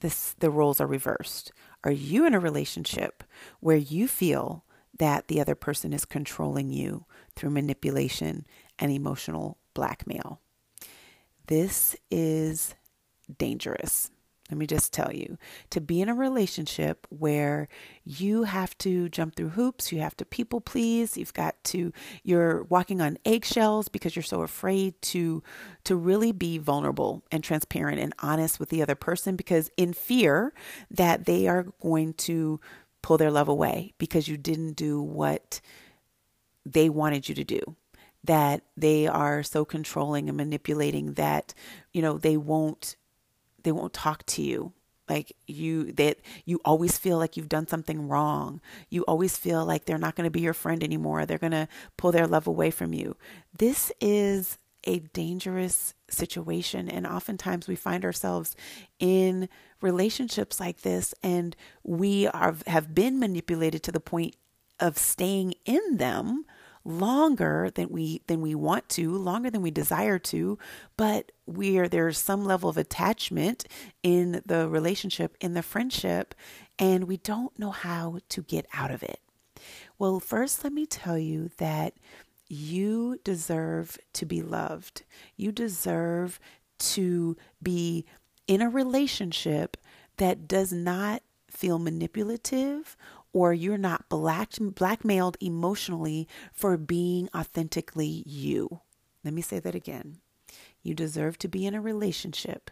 this, 0.00 0.34
the 0.38 0.50
roles 0.50 0.80
are 0.80 0.86
reversed. 0.86 1.52
Are 1.84 1.92
you 1.92 2.26
in 2.26 2.34
a 2.34 2.40
relationship 2.40 3.24
where 3.60 3.76
you 3.76 4.08
feel 4.08 4.64
that 4.98 5.28
the 5.28 5.40
other 5.40 5.54
person 5.54 5.92
is 5.92 6.04
controlling 6.04 6.70
you 6.70 7.04
through 7.34 7.50
manipulation 7.50 8.46
and 8.78 8.92
emotional 8.92 9.58
blackmail? 9.74 10.40
This 11.46 11.96
is 12.10 12.74
dangerous 13.38 14.10
let 14.50 14.58
me 14.58 14.66
just 14.66 14.92
tell 14.92 15.12
you 15.12 15.38
to 15.70 15.80
be 15.80 16.00
in 16.00 16.08
a 16.08 16.14
relationship 16.14 17.06
where 17.10 17.68
you 18.04 18.44
have 18.44 18.76
to 18.78 19.08
jump 19.08 19.34
through 19.34 19.50
hoops, 19.50 19.90
you 19.90 20.00
have 20.00 20.16
to 20.18 20.24
people 20.24 20.60
please, 20.60 21.16
you've 21.16 21.34
got 21.34 21.62
to 21.64 21.92
you're 22.22 22.64
walking 22.64 23.00
on 23.00 23.18
eggshells 23.24 23.88
because 23.88 24.14
you're 24.14 24.22
so 24.22 24.42
afraid 24.42 25.00
to 25.02 25.42
to 25.84 25.96
really 25.96 26.32
be 26.32 26.58
vulnerable 26.58 27.24
and 27.32 27.42
transparent 27.42 27.98
and 27.98 28.14
honest 28.20 28.60
with 28.60 28.68
the 28.68 28.82
other 28.82 28.94
person 28.94 29.36
because 29.36 29.70
in 29.76 29.92
fear 29.92 30.52
that 30.90 31.24
they 31.24 31.48
are 31.48 31.66
going 31.80 32.12
to 32.14 32.60
pull 33.02 33.18
their 33.18 33.30
love 33.30 33.48
away 33.48 33.92
because 33.98 34.26
you 34.26 34.36
didn't 34.36 34.72
do 34.72 35.00
what 35.00 35.60
they 36.64 36.88
wanted 36.88 37.28
you 37.28 37.34
to 37.36 37.44
do. 37.44 37.60
That 38.24 38.62
they 38.76 39.06
are 39.06 39.44
so 39.44 39.64
controlling 39.64 40.28
and 40.28 40.36
manipulating 40.36 41.14
that 41.14 41.54
you 41.92 42.02
know 42.02 42.18
they 42.18 42.36
won't 42.36 42.96
they 43.66 43.72
won't 43.72 43.92
talk 43.92 44.24
to 44.26 44.42
you. 44.42 44.72
Like 45.08 45.36
you 45.46 45.92
that 45.92 46.18
you 46.44 46.60
always 46.64 46.98
feel 46.98 47.18
like 47.18 47.36
you've 47.36 47.48
done 47.48 47.66
something 47.66 48.08
wrong. 48.08 48.60
You 48.90 49.02
always 49.02 49.36
feel 49.36 49.64
like 49.64 49.84
they're 49.84 49.98
not 49.98 50.14
going 50.14 50.26
to 50.26 50.30
be 50.30 50.40
your 50.40 50.54
friend 50.54 50.82
anymore. 50.82 51.26
They're 51.26 51.38
going 51.38 51.50
to 51.52 51.68
pull 51.96 52.12
their 52.12 52.26
love 52.26 52.46
away 52.46 52.70
from 52.70 52.92
you. 52.92 53.16
This 53.56 53.92
is 54.00 54.58
a 54.84 55.00
dangerous 55.00 55.94
situation 56.08 56.88
and 56.88 57.08
oftentimes 57.08 57.66
we 57.66 57.74
find 57.74 58.04
ourselves 58.04 58.54
in 59.00 59.48
relationships 59.80 60.60
like 60.60 60.82
this 60.82 61.12
and 61.24 61.56
we 61.82 62.28
are 62.28 62.54
have 62.68 62.94
been 62.94 63.18
manipulated 63.18 63.82
to 63.82 63.90
the 63.90 63.98
point 63.98 64.36
of 64.78 64.96
staying 64.96 65.54
in 65.64 65.96
them 65.96 66.44
longer 66.86 67.70
than 67.74 67.88
we 67.88 68.22
than 68.26 68.40
we 68.40 68.54
want 68.54 68.88
to, 68.90 69.16
longer 69.16 69.50
than 69.50 69.62
we 69.62 69.70
desire 69.70 70.18
to, 70.18 70.58
but 70.96 71.32
we're 71.46 71.88
there's 71.88 72.18
some 72.18 72.44
level 72.44 72.68
of 72.68 72.76
attachment 72.76 73.66
in 74.02 74.42
the 74.46 74.68
relationship, 74.68 75.36
in 75.40 75.54
the 75.54 75.62
friendship, 75.62 76.34
and 76.78 77.04
we 77.04 77.16
don't 77.16 77.58
know 77.58 77.70
how 77.70 78.18
to 78.28 78.42
get 78.42 78.66
out 78.72 78.90
of 78.90 79.02
it. 79.02 79.20
Well, 79.98 80.20
first 80.20 80.62
let 80.62 80.72
me 80.72 80.86
tell 80.86 81.18
you 81.18 81.50
that 81.58 81.94
you 82.48 83.18
deserve 83.24 83.98
to 84.12 84.26
be 84.26 84.42
loved. 84.42 85.02
You 85.36 85.50
deserve 85.52 86.38
to 86.78 87.36
be 87.62 88.04
in 88.46 88.62
a 88.62 88.68
relationship 88.68 89.76
that 90.18 90.46
does 90.46 90.72
not 90.72 91.22
feel 91.50 91.78
manipulative 91.78 92.96
or 93.32 93.52
you're 93.52 93.78
not 93.78 94.08
black, 94.08 94.52
blackmailed 94.58 95.36
emotionally 95.40 96.28
for 96.52 96.76
being 96.76 97.28
authentically 97.34 98.22
you. 98.26 98.80
Let 99.24 99.34
me 99.34 99.42
say 99.42 99.58
that 99.58 99.74
again. 99.74 100.18
You 100.82 100.94
deserve 100.94 101.38
to 101.38 101.48
be 101.48 101.66
in 101.66 101.74
a 101.74 101.80
relationship 101.80 102.70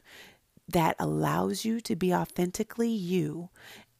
that 0.68 0.96
allows 0.99 1.64
you 1.64 1.80
to 1.80 1.96
be 1.96 2.14
authentically 2.14 2.88
you 2.88 3.50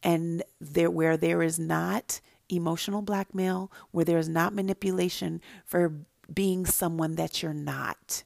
and 0.01 0.43
there 0.59 0.89
where 0.89 1.17
there 1.17 1.41
is 1.43 1.59
not 1.59 2.21
emotional 2.49 3.01
blackmail, 3.01 3.71
where 3.91 4.05
there 4.05 4.17
is 4.17 4.29
not 4.29 4.53
manipulation 4.53 5.41
for 5.65 5.93
being 6.33 6.65
someone 6.65 7.15
that 7.15 7.41
you're 7.41 7.53
not, 7.53 8.23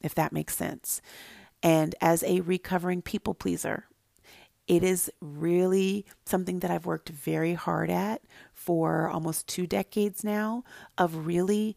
if 0.00 0.14
that 0.14 0.32
makes 0.32 0.56
sense. 0.56 1.00
And 1.62 1.94
as 2.00 2.22
a 2.22 2.40
recovering 2.40 3.02
people 3.02 3.34
pleaser, 3.34 3.84
it 4.66 4.82
is 4.82 5.10
really 5.20 6.04
something 6.24 6.60
that 6.60 6.70
I've 6.70 6.86
worked 6.86 7.08
very 7.08 7.54
hard 7.54 7.90
at 7.90 8.22
for 8.52 9.08
almost 9.08 9.46
two 9.46 9.66
decades 9.66 10.24
now 10.24 10.64
of 10.98 11.26
really 11.26 11.76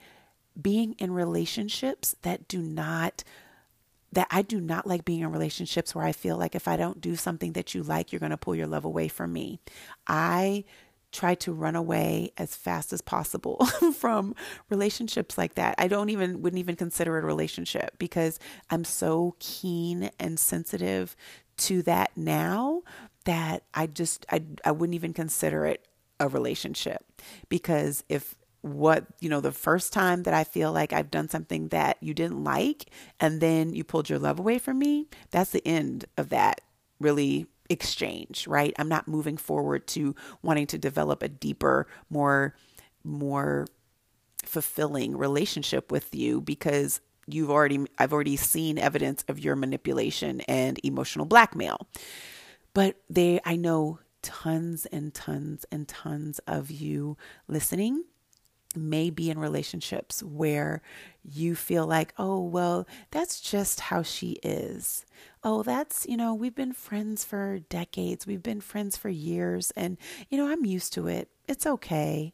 being 0.60 0.94
in 0.94 1.12
relationships 1.14 2.16
that 2.24 2.48
do 2.48 2.62
not 2.62 3.24
that 4.12 4.28
I 4.32 4.42
do 4.42 4.60
not 4.60 4.88
like 4.88 5.06
being 5.06 5.20
in 5.20 5.32
relationships 5.32 5.94
where 5.94 6.04
I 6.04 6.14
feel 6.14 6.36
like 6.36 6.56
if 6.56 6.68
I 6.68 6.78
don't 6.78 7.00
do 7.00 7.16
something 7.16 7.54
that 7.54 7.76
you 7.76 7.84
like, 7.84 8.12
you're 8.12 8.20
going 8.20 8.32
to 8.32 8.38
pull 8.38 8.56
your 8.56 8.66
love 8.66 8.84
away 8.84 9.08
from 9.08 9.32
me. 9.32 9.60
I 10.08 10.64
try 11.12 11.36
to 11.36 11.52
run 11.52 11.76
away 11.76 12.32
as 12.38 12.56
fast 12.56 12.94
as 12.94 13.02
possible 13.02 13.66
from 13.96 14.36
relationships 14.70 15.38
like 15.38 15.56
that. 15.56 15.76
I 15.78 15.88
don't 15.88 16.10
even 16.10 16.42
wouldn't 16.42 16.60
even 16.60 16.76
consider 16.76 17.18
it 17.18 17.24
a 17.24 17.28
relationship 17.28 17.98
because 17.98 18.40
I'm 18.70 18.84
so 18.84 19.36
keen 19.40 20.12
and 20.20 20.40
sensitive 20.40 21.16
to 21.60 21.82
that 21.84 22.12
now 22.16 22.82
that 23.26 23.64
I 23.74 23.88
just 23.88 24.26
I 24.32 24.44
I 24.66 24.72
wouldn't 24.72 24.96
even 24.96 25.14
consider 25.14 25.66
it 25.66 25.86
a 26.20 26.28
relationship. 26.28 27.04
Because 27.48 28.04
if 28.10 28.36
what 28.62 29.06
you 29.20 29.30
know 29.30 29.40
the 29.40 29.52
first 29.52 29.94
time 29.94 30.24
that 30.24 30.34
I 30.34 30.44
feel 30.44 30.74
like 30.74 30.92
I've 30.92 31.12
done 31.12 31.30
something 31.30 31.70
that 31.70 31.98
you 32.02 32.14
didn't 32.14 32.44
like 32.44 32.90
and 33.20 33.40
then 33.40 33.74
you 33.74 33.86
pulled 33.86 34.10
your 34.10 34.20
love 34.20 34.38
away 34.38 34.60
from 34.60 34.80
me 34.80 35.08
that's 35.32 35.52
the 35.52 35.66
end 35.66 36.04
of 36.18 36.28
that 36.30 36.60
really 37.00 37.48
exchange 37.70 38.48
right? 38.48 38.74
I'm 38.78 38.90
not 38.90 39.08
moving 39.08 39.38
forward 39.38 39.88
to 39.88 40.14
wanting 40.42 40.68
to 40.68 40.78
develop 40.78 41.24
a 41.24 41.30
deeper 41.30 41.88
more 42.10 42.54
more 43.02 43.66
fulfilling 44.44 45.16
relationship 45.16 45.90
with 45.90 46.14
you 46.14 46.42
because 46.42 47.00
you've 47.34 47.50
already 47.52 47.86
I've 47.98 48.14
already 48.14 48.36
seen 48.36 48.78
evidence 48.78 49.24
of 49.28 49.40
your 49.40 49.56
manipulation 49.56 50.42
and 50.42 50.80
emotional 50.84 51.26
blackmail. 51.26 51.88
But 52.74 52.98
they 53.10 53.40
I 53.46 53.56
know 53.56 54.00
tons 54.22 54.86
and 54.88 55.14
tons 55.14 55.66
and 55.72 55.88
tons 55.88 56.40
of 56.48 56.70
you 56.70 57.18
listening 57.48 58.04
may 58.76 59.10
be 59.10 59.30
in 59.30 59.40
relationships 59.40 60.22
where 60.22 60.82
you 61.24 61.56
feel 61.56 61.88
like, 61.88 62.14
oh, 62.18 62.40
well, 62.40 62.88
that's 63.12 63.42
just 63.42 63.80
how 63.80 64.04
she 64.04 64.34
is. 64.44 65.06
Oh, 65.44 65.64
that's, 65.64 66.06
you 66.08 66.16
know, 66.16 66.36
we've 66.36 66.56
been 66.56 66.74
friends 66.74 67.24
for 67.26 67.60
decades, 67.70 68.28
we've 68.28 68.44
been 68.44 68.62
friends 68.62 68.96
for 68.96 69.10
years, 69.10 69.72
and, 69.76 69.98
you 70.30 70.38
know, 70.38 70.48
I'm 70.52 70.66
used 70.66 70.94
to 70.94 71.08
it. 71.08 71.30
It's 71.48 71.66
okay. 71.66 72.34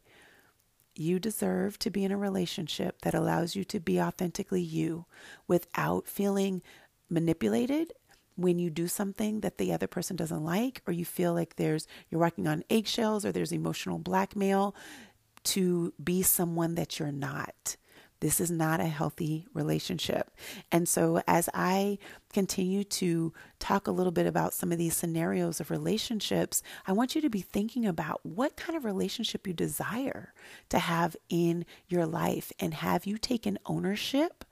You 0.98 1.18
deserve 1.18 1.78
to 1.80 1.90
be 1.90 2.04
in 2.04 2.12
a 2.12 2.16
relationship 2.16 3.02
that 3.02 3.14
allows 3.14 3.54
you 3.54 3.64
to 3.64 3.80
be 3.80 4.00
authentically 4.00 4.62
you 4.62 5.04
without 5.46 6.08
feeling 6.08 6.62
manipulated 7.10 7.92
when 8.36 8.58
you 8.58 8.70
do 8.70 8.86
something 8.88 9.40
that 9.40 9.58
the 9.58 9.72
other 9.72 9.86
person 9.86 10.16
doesn't 10.16 10.44
like 10.44 10.82
or 10.86 10.92
you 10.92 11.04
feel 11.04 11.32
like 11.32 11.56
there's 11.56 11.86
you're 12.10 12.20
walking 12.20 12.46
on 12.46 12.64
eggshells 12.68 13.24
or 13.24 13.32
there's 13.32 13.52
emotional 13.52 13.98
blackmail 13.98 14.74
to 15.44 15.92
be 16.02 16.22
someone 16.22 16.74
that 16.74 16.98
you're 16.98 17.12
not. 17.12 17.76
This 18.20 18.40
is 18.40 18.50
not 18.50 18.80
a 18.80 18.86
healthy 18.86 19.46
relationship. 19.52 20.30
And 20.72 20.88
so, 20.88 21.22
as 21.26 21.48
I 21.52 21.98
continue 22.32 22.84
to 22.84 23.32
talk 23.58 23.86
a 23.86 23.92
little 23.92 24.12
bit 24.12 24.26
about 24.26 24.54
some 24.54 24.72
of 24.72 24.78
these 24.78 24.96
scenarios 24.96 25.60
of 25.60 25.70
relationships, 25.70 26.62
I 26.86 26.92
want 26.92 27.14
you 27.14 27.20
to 27.20 27.30
be 27.30 27.40
thinking 27.40 27.86
about 27.86 28.24
what 28.24 28.56
kind 28.56 28.76
of 28.76 28.84
relationship 28.84 29.46
you 29.46 29.52
desire 29.52 30.32
to 30.70 30.78
have 30.78 31.16
in 31.28 31.66
your 31.88 32.06
life 32.06 32.52
and 32.58 32.74
have 32.74 33.06
you 33.06 33.18
taken 33.18 33.58
ownership 33.66 34.44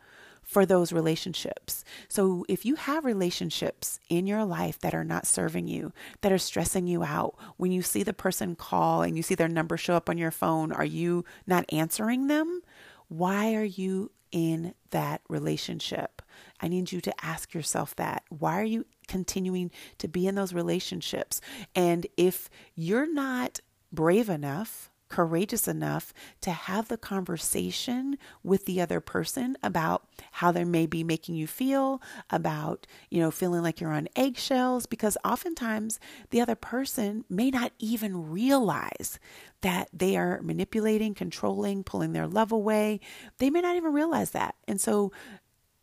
for 0.45 0.67
those 0.67 0.93
relationships. 0.93 1.85
So 2.09 2.45
if 2.49 2.65
you 2.65 2.77
have 2.77 3.05
relationships 3.05 3.99
in 4.09 4.27
your 4.27 4.45
life 4.45 4.79
that 4.81 4.95
are 4.95 5.05
not 5.05 5.27
serving 5.27 5.69
you, 5.69 5.93
that 6.21 6.33
are 6.33 6.39
stressing 6.39 6.87
you 6.87 7.03
out, 7.03 7.35
when 7.57 7.73
you 7.73 7.83
see 7.83 8.03
the 8.03 8.13
person 8.13 8.55
call 8.55 9.03
and 9.03 9.17
you 9.17 9.23
see 9.23 9.35
their 9.35 9.49
number 9.49 9.77
show 9.77 9.95
up 9.95 10.11
on 10.11 10.19
your 10.19 10.31
phone, 10.31 10.71
are 10.71 10.85
you 10.85 11.25
not 11.47 11.65
answering 11.71 12.27
them? 12.27 12.61
Why 13.09 13.55
are 13.55 13.65
you 13.65 14.11
in 14.33 14.75
that 14.91 15.21
relationship? 15.29 16.23
I 16.61 16.69
need 16.69 16.91
you 16.93 17.01
to 17.03 17.25
ask 17.25 17.55
yourself 17.55 17.95
that. 17.97 18.25
Why 18.29 18.61
are 18.61 18.65
you 18.65 18.87
continuing 19.07 19.71
to 19.99 20.09
be 20.09 20.27
in 20.27 20.35
those 20.35 20.53
relationships? 20.53 21.41
And 21.75 22.07
if 22.17 22.51
you're 22.75 23.13
not 23.13 23.61
brave 23.93 24.29
enough 24.29 24.91
courageous 25.15 25.69
enough 25.69 26.13
to 26.41 26.51
have 26.51 26.89
the 26.89 26.97
conversation 26.97 28.19
with 28.43 28.67
the 28.67 28.81
other 28.81 29.01
person 29.01 29.57
about 29.63 30.09
how 30.33 30.51
they 30.51 30.65
may 30.65 30.87
be 30.87 31.05
making 31.05 31.37
you 31.37 31.47
feel, 31.47 32.03
about, 32.31 32.85
you 33.11 33.21
know, 33.21 33.31
feeling 33.31 33.63
like 33.63 33.81
you're 33.81 33.93
on 33.93 34.09
eggshells, 34.17 34.87
because 34.87 35.17
oftentimes 35.25 36.01
the 36.31 36.41
other 36.41 36.57
person 36.57 37.25
may 37.31 37.49
not 37.49 37.71
even 37.79 38.29
realize 38.29 39.21
that 39.61 39.89
they 39.93 40.17
are 40.17 40.43
manipulating, 40.43 41.15
controlling, 41.15 41.85
pulling 41.85 42.13
their 42.13 42.27
love 42.27 42.51
away. 42.51 42.99
They 43.39 43.51
may 43.51 43.61
not 43.61 43.77
even 43.77 43.93
realize 43.93 44.33
that. 44.33 44.57
And 44.67 44.81
so 44.81 45.13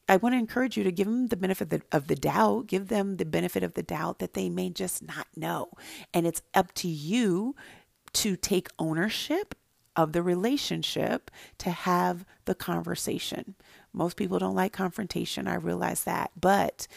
I 0.09 0.17
want 0.17 0.33
to 0.33 0.39
encourage 0.39 0.75
you 0.75 0.83
to 0.83 0.91
give 0.91 1.07
them 1.07 1.27
the 1.27 1.37
benefit 1.37 1.83
of 1.93 2.07
the, 2.07 2.15
doubt, 2.17 2.67
give 2.67 2.89
them 2.89 3.15
the 3.15 3.23
benefit 3.23 3.63
of 3.63 3.75
the 3.75 3.83
doubt 3.83 4.19
that 4.19 4.33
they 4.33 4.49
may 4.49 4.69
just 4.69 5.01
not 5.01 5.27
know. 5.37 5.69
And 6.13 6.27
it's 6.27 6.41
up 6.53 6.73
to 6.73 6.89
you 6.89 7.55
to 8.13 8.35
take 8.35 8.69
ownership 8.77 9.55
of 9.95 10.13
the 10.13 10.23
relationship 10.23 11.29
to 11.57 11.71
have 11.71 12.25
the 12.45 12.55
conversation. 12.55 13.55
Most 13.93 14.15
people 14.15 14.39
don't 14.39 14.55
like 14.55 14.73
confrontation. 14.73 15.47
I 15.47 15.55
realize 15.55 16.03
that. 16.05 16.31
But 16.39 16.87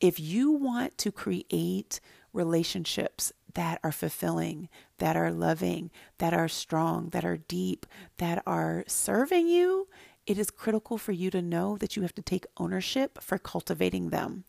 if 0.00 0.20
you 0.20 0.52
want 0.52 0.96
to 0.98 1.12
create 1.12 2.00
relationships 2.32 3.32
that 3.54 3.80
are 3.82 3.92
fulfilling, 3.92 4.68
that 4.98 5.16
are 5.16 5.32
loving, 5.32 5.90
that 6.18 6.32
are 6.32 6.48
strong, 6.48 7.08
that 7.08 7.24
are 7.24 7.36
deep, 7.36 7.84
that 8.18 8.42
are 8.46 8.84
serving 8.86 9.48
you, 9.48 9.88
it 10.26 10.38
is 10.38 10.50
critical 10.50 10.96
for 10.96 11.10
you 11.12 11.30
to 11.30 11.42
know 11.42 11.76
that 11.78 11.96
you 11.96 12.02
have 12.02 12.14
to 12.14 12.22
take 12.22 12.46
ownership 12.56 13.20
for 13.20 13.38
cultivating 13.38 14.10
them. 14.10 14.44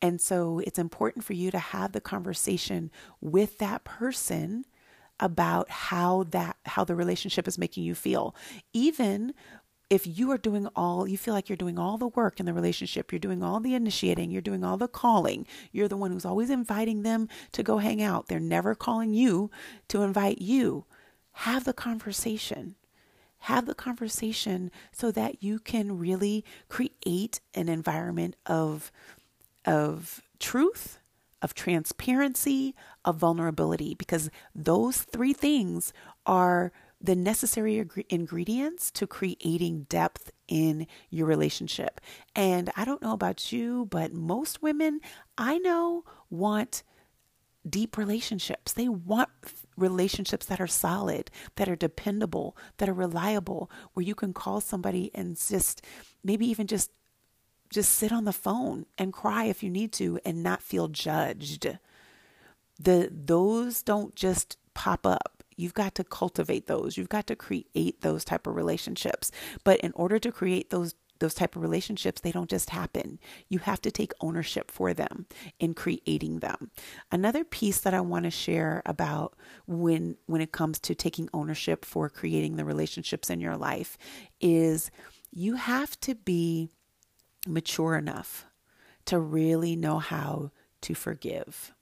And 0.00 0.20
so 0.20 0.60
it's 0.60 0.78
important 0.78 1.24
for 1.24 1.34
you 1.34 1.50
to 1.50 1.58
have 1.58 1.92
the 1.92 2.00
conversation 2.00 2.90
with 3.20 3.58
that 3.58 3.84
person 3.84 4.64
about 5.20 5.70
how 5.70 6.24
that 6.30 6.56
how 6.66 6.84
the 6.84 6.94
relationship 6.94 7.48
is 7.48 7.58
making 7.58 7.84
you 7.84 7.94
feel. 7.94 8.34
Even 8.72 9.34
if 9.88 10.06
you 10.06 10.30
are 10.30 10.38
doing 10.38 10.66
all 10.74 11.06
you 11.06 11.16
feel 11.16 11.32
like 11.32 11.48
you're 11.48 11.56
doing 11.56 11.78
all 11.78 11.96
the 11.96 12.08
work 12.08 12.40
in 12.40 12.46
the 12.46 12.52
relationship 12.52 13.12
you're 13.12 13.20
doing 13.20 13.42
all 13.42 13.60
the 13.60 13.74
initiating 13.74 14.32
you're 14.32 14.42
doing 14.42 14.64
all 14.64 14.76
the 14.76 14.88
calling 14.88 15.46
you're 15.70 15.86
the 15.86 15.96
one 15.96 16.10
who's 16.10 16.24
always 16.24 16.50
inviting 16.50 17.02
them 17.02 17.28
to 17.52 17.62
go 17.62 17.78
hang 17.78 18.02
out. 18.02 18.26
They're 18.26 18.40
never 18.40 18.74
calling 18.74 19.14
you 19.14 19.50
to 19.88 20.02
invite 20.02 20.40
you. 20.40 20.86
Have 21.32 21.64
the 21.64 21.72
conversation. 21.72 22.74
Have 23.40 23.66
the 23.66 23.74
conversation 23.74 24.70
so 24.90 25.10
that 25.12 25.42
you 25.42 25.58
can 25.58 25.98
really 25.98 26.44
create 26.68 27.40
an 27.54 27.68
environment 27.68 28.34
of 28.46 28.90
of 29.64 30.22
truth 30.38 30.98
of 31.42 31.54
transparency, 31.54 32.74
of 33.04 33.16
vulnerability, 33.16 33.94
because 33.94 34.30
those 34.54 35.02
three 35.02 35.32
things 35.32 35.92
are 36.24 36.72
the 37.00 37.14
necessary 37.14 37.86
ingredients 38.08 38.90
to 38.90 39.06
creating 39.06 39.86
depth 39.88 40.32
in 40.48 40.86
your 41.10 41.26
relationship. 41.26 42.00
And 42.34 42.70
I 42.76 42.84
don't 42.84 43.02
know 43.02 43.12
about 43.12 43.52
you, 43.52 43.86
but 43.90 44.12
most 44.12 44.62
women 44.62 45.00
I 45.36 45.58
know 45.58 46.04
want 46.30 46.82
deep 47.68 47.98
relationships. 47.98 48.72
They 48.72 48.88
want 48.88 49.28
relationships 49.76 50.46
that 50.46 50.60
are 50.60 50.66
solid, 50.66 51.30
that 51.56 51.68
are 51.68 51.76
dependable, 51.76 52.56
that 52.78 52.88
are 52.88 52.94
reliable, 52.94 53.70
where 53.92 54.04
you 54.04 54.14
can 54.14 54.32
call 54.32 54.60
somebody 54.60 55.10
and 55.14 55.36
just 55.36 55.84
maybe 56.24 56.46
even 56.46 56.66
just 56.66 56.90
just 57.70 57.92
sit 57.92 58.12
on 58.12 58.24
the 58.24 58.32
phone 58.32 58.86
and 58.98 59.12
cry 59.12 59.44
if 59.44 59.62
you 59.62 59.70
need 59.70 59.92
to 59.94 60.18
and 60.24 60.42
not 60.42 60.62
feel 60.62 60.88
judged. 60.88 61.66
The 62.78 63.08
those 63.10 63.82
don't 63.82 64.14
just 64.14 64.56
pop 64.74 65.06
up. 65.06 65.42
You've 65.56 65.74
got 65.74 65.94
to 65.94 66.04
cultivate 66.04 66.66
those. 66.66 66.96
You've 66.96 67.08
got 67.08 67.26
to 67.28 67.36
create 67.36 68.02
those 68.02 68.24
type 68.24 68.46
of 68.46 68.54
relationships. 68.54 69.30
But 69.64 69.80
in 69.80 69.92
order 69.94 70.18
to 70.18 70.30
create 70.30 70.70
those 70.70 70.94
those 71.18 71.34
type 71.34 71.56
of 71.56 71.62
relationships 71.62 72.20
they 72.20 72.32
don't 72.32 72.50
just 72.50 72.70
happen 72.70 73.18
you 73.48 73.58
have 73.58 73.80
to 73.80 73.90
take 73.90 74.12
ownership 74.20 74.70
for 74.70 74.92
them 74.92 75.26
in 75.58 75.74
creating 75.74 76.40
them 76.40 76.70
another 77.10 77.44
piece 77.44 77.80
that 77.80 77.94
i 77.94 78.00
want 78.00 78.24
to 78.24 78.30
share 78.30 78.82
about 78.84 79.34
when 79.66 80.16
when 80.26 80.40
it 80.40 80.52
comes 80.52 80.78
to 80.78 80.94
taking 80.94 81.28
ownership 81.32 81.84
for 81.84 82.08
creating 82.08 82.56
the 82.56 82.64
relationships 82.64 83.30
in 83.30 83.40
your 83.40 83.56
life 83.56 83.96
is 84.40 84.90
you 85.30 85.54
have 85.54 85.98
to 86.00 86.14
be 86.14 86.70
mature 87.46 87.96
enough 87.96 88.46
to 89.06 89.18
really 89.18 89.76
know 89.76 89.98
how 89.98 90.50
to 90.82 90.94
forgive. 90.94 91.72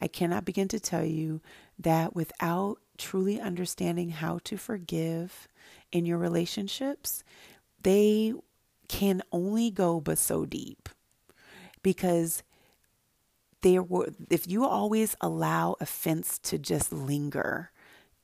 I 0.00 0.08
cannot 0.08 0.44
begin 0.44 0.68
to 0.68 0.80
tell 0.80 1.04
you 1.04 1.40
that 1.78 2.14
without 2.14 2.78
truly 2.96 3.40
understanding 3.40 4.10
how 4.10 4.38
to 4.44 4.56
forgive 4.56 5.48
in 5.92 6.06
your 6.06 6.18
relationships, 6.18 7.22
they 7.82 8.32
can 8.88 9.22
only 9.32 9.70
go 9.70 10.00
but 10.00 10.18
so 10.18 10.44
deep. 10.44 10.88
Because 11.82 12.42
there 13.62 13.82
were 13.82 14.08
if 14.30 14.48
you 14.48 14.64
always 14.64 15.16
allow 15.20 15.76
offense 15.80 16.38
to 16.38 16.58
just 16.58 16.92
linger 16.92 17.70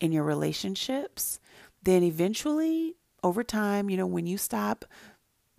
in 0.01 0.13
your 0.13 0.25
relationships, 0.25 1.41
then 1.83 2.03
eventually 2.03 2.97
over 3.23 3.43
time, 3.43 3.89
you 3.89 3.97
know, 3.97 4.07
when 4.07 4.27
you 4.27 4.37
stop 4.39 4.85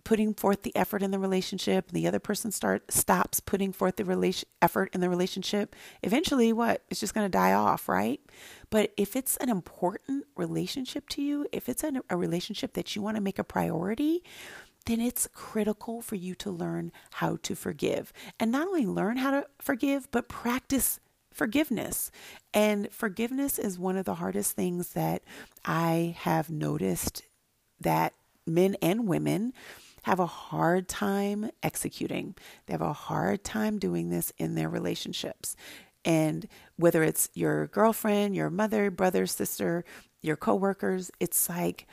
putting 0.06 0.32
forth 0.32 0.62
the 0.62 0.74
effort 0.76 1.02
in 1.02 1.10
the 1.10 1.18
relationship 1.18 1.88
and 1.88 1.96
the 1.96 2.06
other 2.06 2.20
person 2.20 2.52
start 2.52 2.92
stops 2.92 3.40
putting 3.40 3.72
forth 3.72 3.96
the 3.96 4.04
relation 4.04 4.48
effort 4.62 4.88
in 4.94 5.00
the 5.00 5.10
relationship 5.10 5.74
eventually 6.04 6.52
what? 6.52 6.84
It's 6.88 7.00
just 7.00 7.12
going 7.12 7.24
to 7.24 7.28
die 7.28 7.52
off 7.52 7.88
right? 7.88 8.20
But 8.70 8.92
if 8.96 9.16
it's 9.16 9.36
an 9.38 9.48
important 9.48 10.24
relationship 10.36 11.08
to 11.08 11.22
you 11.22 11.48
if 11.50 11.68
it's 11.68 11.82
a, 11.82 11.92
a 12.08 12.16
relationship 12.16 12.74
that 12.74 12.94
you 12.94 13.02
want 13.02 13.16
to 13.16 13.20
make 13.20 13.40
a 13.40 13.42
priority 13.42 14.22
then 14.84 15.00
it's 15.00 15.28
critical 15.34 16.00
for 16.00 16.14
you 16.14 16.36
to 16.36 16.52
learn 16.52 16.92
how 17.14 17.38
to 17.42 17.56
forgive. 17.56 18.12
And 18.38 18.52
not 18.52 18.68
only 18.68 18.86
learn 18.86 19.16
how 19.16 19.32
to 19.32 19.46
forgive 19.60 20.08
but 20.12 20.28
practice 20.28 21.00
forgiveness. 21.32 22.12
And 22.54 22.92
forgiveness 22.92 23.58
is 23.58 23.76
one 23.76 23.96
of 23.96 24.04
the 24.04 24.14
hardest 24.14 24.52
things 24.52 24.90
that 24.90 25.24
I 25.64 26.14
have 26.20 26.48
noticed 26.48 27.22
that 27.80 28.14
men 28.46 28.76
and 28.80 29.08
women 29.08 29.52
have 30.06 30.20
a 30.20 30.26
hard 30.26 30.86
time 30.86 31.50
executing. 31.64 32.32
They 32.66 32.74
have 32.74 32.80
a 32.80 32.92
hard 32.92 33.42
time 33.42 33.80
doing 33.80 34.08
this 34.08 34.32
in 34.38 34.54
their 34.54 34.68
relationships. 34.68 35.56
And 36.04 36.46
whether 36.76 37.02
it's 37.02 37.28
your 37.34 37.66
girlfriend, 37.66 38.36
your 38.36 38.48
mother, 38.48 38.92
brother, 38.92 39.26
sister, 39.26 39.84
your 40.22 40.36
coworkers, 40.36 41.10
it's 41.18 41.48
like 41.48 41.88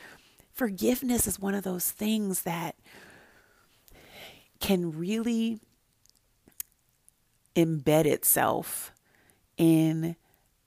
forgiveness 0.51 1.25
is 1.25 1.39
one 1.39 1.55
of 1.55 1.63
those 1.63 1.89
things 1.89 2.43
that 2.43 2.75
can 4.59 4.95
really 4.95 5.59
embed 7.55 8.05
itself 8.05 8.91
in 9.57 10.15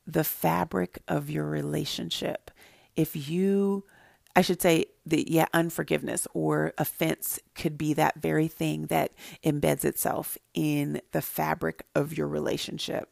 the 0.05 0.25
fabric 0.25 0.99
of 1.07 1.31
your 1.31 1.47
relationship. 1.47 2.51
If 2.97 3.15
you 3.15 3.85
I 4.35 4.43
should 4.43 4.61
say 4.61 4.87
the 5.07 5.25
yeah, 5.29 5.47
unforgiveness 5.55 6.27
or 6.35 6.73
offense 6.77 7.38
could 7.55 7.79
be 7.79 7.95
that 7.95 8.21
very 8.21 8.49
thing 8.49 8.87
that 8.87 9.12
embeds 9.45 9.85
itself 9.85 10.37
in 10.53 11.01
the 11.12 11.23
fabric 11.23 11.87
of 11.95 12.19
your 12.19 12.27
relationship. 12.27 13.09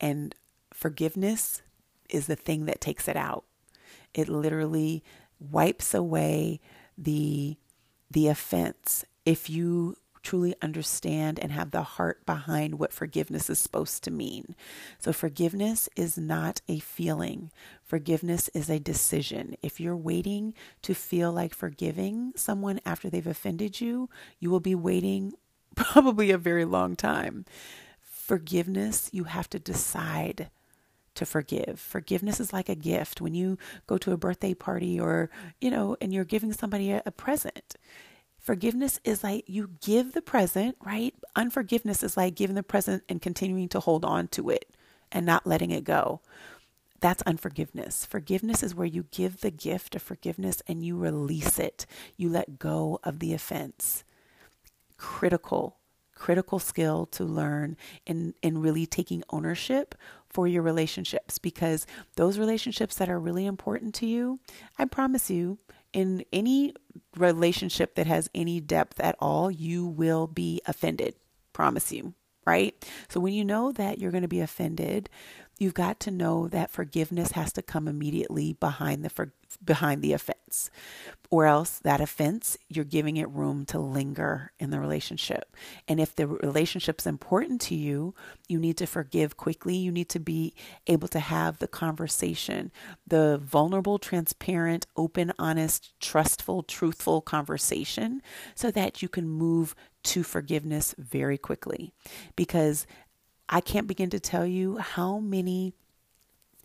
And 0.00 0.34
forgiveness 0.72 1.62
is 2.08 2.28
the 2.28 2.36
thing 2.36 2.66
that 2.66 2.80
takes 2.80 3.08
it 3.08 3.16
out. 3.16 3.44
It 4.14 4.28
literally 4.28 5.02
wipes 5.40 5.92
away 5.92 6.60
the 6.96 7.56
the 8.08 8.28
offense 8.28 9.04
if 9.24 9.50
you 9.50 9.96
truly 10.26 10.56
understand 10.60 11.38
and 11.38 11.52
have 11.52 11.70
the 11.70 11.84
heart 11.84 12.26
behind 12.26 12.80
what 12.80 12.92
forgiveness 12.92 13.48
is 13.48 13.60
supposed 13.60 14.02
to 14.02 14.10
mean. 14.10 14.56
So, 14.98 15.12
forgiveness 15.12 15.88
is 15.94 16.18
not 16.18 16.60
a 16.68 16.80
feeling, 16.80 17.52
forgiveness 17.84 18.48
is 18.48 18.68
a 18.68 18.80
decision. 18.80 19.54
If 19.62 19.78
you're 19.78 19.96
waiting 19.96 20.52
to 20.82 20.94
feel 20.94 21.32
like 21.32 21.54
forgiving 21.54 22.32
someone 22.34 22.80
after 22.84 23.08
they've 23.08 23.24
offended 23.24 23.80
you, 23.80 24.10
you 24.40 24.50
will 24.50 24.58
be 24.58 24.74
waiting 24.74 25.34
probably 25.76 26.32
a 26.32 26.38
very 26.38 26.64
long 26.64 26.96
time. 26.96 27.44
Forgiveness, 28.02 29.08
you 29.12 29.24
have 29.24 29.48
to 29.50 29.60
decide 29.60 30.50
to 31.14 31.24
forgive. 31.24 31.78
Forgiveness 31.78 32.40
is 32.40 32.52
like 32.52 32.68
a 32.68 32.74
gift 32.74 33.20
when 33.20 33.32
you 33.32 33.58
go 33.86 33.96
to 33.98 34.10
a 34.10 34.16
birthday 34.16 34.54
party 34.54 34.98
or, 34.98 35.30
you 35.60 35.70
know, 35.70 35.96
and 36.00 36.12
you're 36.12 36.24
giving 36.24 36.52
somebody 36.52 36.90
a, 36.90 37.00
a 37.06 37.12
present 37.12 37.76
Forgiveness 38.46 39.00
is 39.02 39.24
like 39.24 39.42
you 39.48 39.70
give 39.80 40.12
the 40.12 40.22
present, 40.22 40.76
right? 40.80 41.12
Unforgiveness 41.34 42.04
is 42.04 42.16
like 42.16 42.36
giving 42.36 42.54
the 42.54 42.62
present 42.62 43.02
and 43.08 43.20
continuing 43.20 43.68
to 43.70 43.80
hold 43.80 44.04
on 44.04 44.28
to 44.28 44.50
it 44.50 44.70
and 45.10 45.26
not 45.26 45.48
letting 45.48 45.72
it 45.72 45.82
go. 45.82 46.20
That's 47.00 47.24
unforgiveness. 47.24 48.06
Forgiveness 48.06 48.62
is 48.62 48.72
where 48.72 48.86
you 48.86 49.06
give 49.10 49.40
the 49.40 49.50
gift 49.50 49.96
of 49.96 50.02
forgiveness 50.02 50.62
and 50.68 50.84
you 50.84 50.96
release 50.96 51.58
it. 51.58 51.86
You 52.16 52.28
let 52.28 52.60
go 52.60 53.00
of 53.02 53.18
the 53.18 53.34
offense. 53.34 54.04
Critical, 54.96 55.78
critical 56.14 56.60
skill 56.60 57.06
to 57.06 57.24
learn 57.24 57.76
in, 58.06 58.34
in 58.42 58.60
really 58.60 58.86
taking 58.86 59.24
ownership 59.28 59.96
for 60.28 60.46
your 60.46 60.62
relationships 60.62 61.38
because 61.38 61.84
those 62.14 62.38
relationships 62.38 62.94
that 62.94 63.08
are 63.08 63.18
really 63.18 63.44
important 63.44 63.92
to 63.96 64.06
you, 64.06 64.38
I 64.78 64.84
promise 64.84 65.30
you, 65.30 65.58
in 65.96 66.26
any 66.30 66.74
relationship 67.16 67.94
that 67.94 68.06
has 68.06 68.28
any 68.34 68.60
depth 68.60 69.00
at 69.00 69.16
all, 69.18 69.50
you 69.50 69.86
will 69.86 70.26
be 70.26 70.60
offended. 70.66 71.14
Promise 71.54 71.90
you, 71.90 72.12
right? 72.44 72.74
So 73.08 73.18
when 73.18 73.32
you 73.32 73.46
know 73.46 73.72
that 73.72 73.98
you're 73.98 74.10
going 74.10 74.20
to 74.20 74.28
be 74.28 74.42
offended, 74.42 75.08
you've 75.58 75.74
got 75.74 75.98
to 76.00 76.10
know 76.10 76.48
that 76.48 76.70
forgiveness 76.70 77.32
has 77.32 77.52
to 77.54 77.62
come 77.62 77.88
immediately 77.88 78.52
behind 78.54 79.04
the 79.04 79.10
for, 79.10 79.32
behind 79.64 80.02
the 80.02 80.12
offense 80.12 80.70
or 81.30 81.46
else 81.46 81.78
that 81.80 82.00
offense 82.00 82.56
you're 82.68 82.84
giving 82.84 83.16
it 83.16 83.28
room 83.30 83.64
to 83.64 83.78
linger 83.78 84.52
in 84.58 84.70
the 84.70 84.78
relationship. 84.78 85.56
And 85.88 85.98
if 86.00 86.14
the 86.14 86.26
relationship's 86.26 87.06
important 87.06 87.60
to 87.62 87.74
you 87.74 88.14
you 88.48 88.58
need 88.58 88.76
to 88.76 88.86
forgive 88.86 89.36
quickly. 89.36 89.76
You 89.76 89.90
need 89.90 90.08
to 90.10 90.20
be 90.20 90.54
able 90.86 91.08
to 91.08 91.20
have 91.20 91.58
the 91.58 91.68
conversation 91.68 92.70
the 93.06 93.38
vulnerable 93.42 93.98
transparent 93.98 94.86
open 94.96 95.32
honest 95.38 95.98
trustful 96.00 96.62
truthful 96.62 97.20
conversation 97.20 98.22
so 98.54 98.70
that 98.70 99.02
you 99.02 99.08
can 99.08 99.28
move 99.28 99.74
to 100.06 100.22
forgiveness 100.22 100.94
very 100.98 101.36
quickly. 101.36 101.92
Because 102.36 102.86
I 103.48 103.60
can't 103.60 103.86
begin 103.86 104.10
to 104.10 104.20
tell 104.20 104.46
you 104.46 104.78
how 104.78 105.18
many 105.18 105.74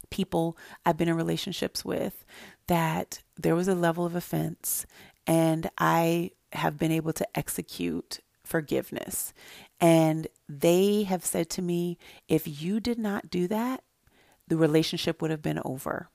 people 0.10 0.58
I've 0.86 0.98
been 0.98 1.10
in 1.10 1.16
relationships 1.16 1.86
with 1.86 2.26
that 2.68 3.22
there 3.38 3.56
was 3.56 3.68
a 3.68 3.76
level 3.76 4.06
of 4.06 4.16
offense 4.16 4.86
and 5.26 5.70
I 5.78 6.32
have 6.54 6.78
been 6.78 6.92
able 6.92 7.14
to 7.14 7.38
execute 7.38 8.20
forgiveness. 8.44 9.34
And 9.80 10.28
they 10.50 11.04
have 11.04 11.26
said 11.26 11.50
to 11.52 11.62
me, 11.62 11.98
if 12.28 12.62
you 12.62 12.80
did 12.80 13.00
not 13.00 13.30
do 13.30 13.48
that, 13.48 13.84
the 14.48 14.58
relationship 14.58 15.22
would 15.22 15.32
have 15.32 15.42
been 15.42 15.62
over. 15.64 16.10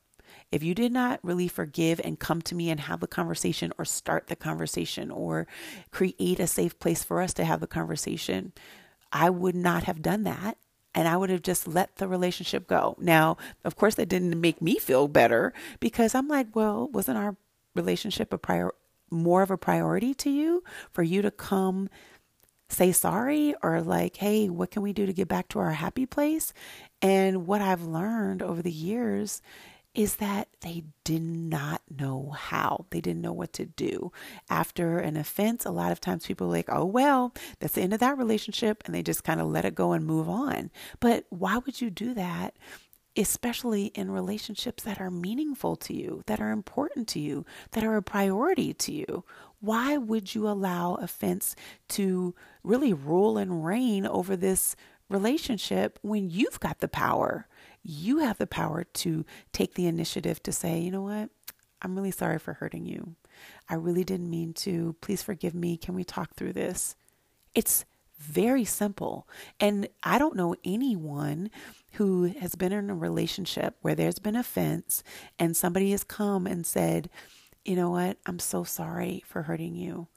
If 0.53 0.63
you 0.63 0.75
did 0.75 0.93
not 0.93 1.21
really 1.23 1.49
forgive 1.49 2.01
and 2.05 2.19
come 2.19 2.43
to 2.43 2.55
me 2.55 2.71
and 2.71 2.81
have 2.81 3.01
the 3.01 3.07
conversation 3.07 3.73
or 3.79 3.85
start 3.85 4.27
the 4.27 4.37
conversation 4.37 5.11
or 5.11 5.47
create 5.91 6.39
a 6.39 6.47
safe 6.47 6.79
place 6.79 7.03
for 7.03 7.21
us 7.21 7.33
to 7.35 7.45
have 7.45 7.61
the 7.61 7.67
conversation, 7.67 8.53
I 9.13 9.31
would 9.31 9.55
not 9.55 9.85
have 9.85 10.03
done 10.03 10.25
that 10.25 10.59
and 10.95 11.07
I 11.07 11.17
would 11.17 11.31
have 11.31 11.43
just 11.43 11.69
let 11.69 11.97
the 11.97 12.09
relationship 12.09 12.67
go. 12.67 12.97
Now, 12.99 13.37
of 13.65 13.77
course, 13.77 13.97
that 13.97 14.09
didn't 14.09 14.41
make 14.41 14.63
me 14.63 14.79
feel 14.79 15.09
better 15.09 15.53
because 15.79 16.15
I'm 16.15 16.27
like, 16.27 16.55
well, 16.55 16.89
wasn't 16.89 17.19
our 17.19 17.37
relationship 17.75 18.33
a 18.33 18.39
prior 18.39 18.73
more 19.11 19.43
of 19.43 19.51
a 19.51 19.59
priority 19.59 20.15
to 20.15 20.31
you 20.31 20.65
for 20.93 21.03
you 21.03 21.23
to 21.23 21.31
come 21.31 21.89
say 22.69 22.91
sorry 22.91 23.55
or 23.63 23.81
like, 23.81 24.17
hey, 24.17 24.49
what 24.49 24.71
can 24.71 24.83
we 24.83 24.93
do 24.93 25.07
to 25.07 25.13
get 25.13 25.29
back 25.29 25.49
to 25.49 25.59
our 25.59 25.71
happy 25.73 26.07
place? 26.07 26.53
And 27.01 27.47
what 27.47 27.61
I've 27.61 27.83
learned 27.83 28.43
over 28.43 28.63
the 28.63 28.73
years 28.73 29.43
is 29.97 30.17
that 30.17 30.47
they 30.61 30.85
did 31.05 31.23
not 31.23 31.81
know 31.91 32.35
how. 32.37 32.85
They 32.91 33.01
didn't 33.01 33.23
know 33.23 33.33
what 33.33 33.55
to 33.55 33.65
do. 33.65 34.13
After 34.51 34.99
an 34.99 35.17
offense, 35.17 35.65
a 35.65 35.71
lot 35.71 35.91
of 35.91 36.01
times 36.01 36.27
people 36.27 36.49
are 36.49 36.51
like, 36.51 36.69
oh, 36.69 36.85
well, 36.85 37.33
that's 37.59 37.73
the 37.73 37.81
end 37.81 37.95
of 37.95 38.01
that 38.01 38.19
relationship. 38.19 38.83
And 38.85 38.95
they 38.95 39.03
just 39.03 39.25
kind 39.25 39.41
of 39.41 39.47
let 39.47 39.65
it 39.65 39.75
go 39.75 39.93
and 39.93 40.05
move 40.05 40.29
on. 40.29 40.71
But 41.01 41.25
why 41.31 41.57
would 41.59 41.81
you 41.81 41.89
do 41.89 42.13
that? 42.13 42.59
Especially 43.17 43.87
in 43.87 44.11
relationships 44.11 44.83
that 44.83 45.01
are 45.01 45.11
meaningful 45.11 45.77
to 45.77 45.95
you, 45.95 46.23
that 46.27 46.41
are 46.41 46.51
important 46.51 47.09
to 47.09 47.19
you, 47.19 47.47
that 47.71 47.83
are 47.83 47.97
a 47.97 48.03
priority 48.03 48.75
to 48.75 48.93
you. 48.93 49.25
Why 49.61 49.97
would 49.97 50.35
you 50.35 50.47
allow 50.47 50.97
offense 50.97 51.57
to 51.89 52.35
really 52.63 52.93
rule 52.93 53.39
and 53.39 53.65
reign 53.65 54.07
over 54.07 54.37
this 54.37 54.77
relationship 55.09 55.99
when 56.03 56.29
you've 56.29 56.61
got 56.61 56.81
the 56.81 56.89
power? 56.89 57.49
You 57.87 58.19
have 58.19 58.39
the 58.39 58.47
power 58.47 58.85
to 58.85 59.25
take 59.53 59.75
the 59.75 59.87
initiative 59.87 60.43
to 60.43 60.53
say, 60.53 60.79
you 60.81 60.91
know 60.91 61.03
what? 61.03 61.31
I'm 61.83 61.95
really 61.95 62.11
sorry 62.11 62.39
for 62.39 62.55
hurting 62.55 62.87
you. 62.87 63.15
I 63.69 63.75
really 63.75 64.05
didn't 64.05 64.31
mean 64.31 64.55
to. 64.55 64.97
Please 65.01 65.23
forgive 65.23 65.55
me. 65.55 65.77
Can 65.77 65.95
we 65.95 66.05
talk 66.05 66.35
through 66.35 66.55
this? 66.55 66.97
It's 67.55 67.85
very 68.19 68.65
simple. 68.65 69.29
And 69.61 69.89
I 70.03 70.19
don't 70.19 70.37
know 70.37 70.57
anyone 70.65 71.51
who 71.93 72.25
has 72.25 72.55
been 72.55 72.73
in 72.73 72.91
a 72.91 72.95
relationship 72.95 73.77
where 73.83 73.95
there's 73.95 74.19
been 74.19 74.37
offense 74.37 75.03
and 75.39 75.57
somebody 75.57 75.91
has 75.93 76.03
come 76.03 76.47
and 76.47 76.67
said, 76.67 77.11
you 77.65 77.77
know 77.77 77.91
what? 77.91 78.17
I'm 78.27 78.39
so 78.39 78.65
sorry 78.65 79.23
for 79.27 79.43
hurting 79.43 79.77
you. 79.77 80.09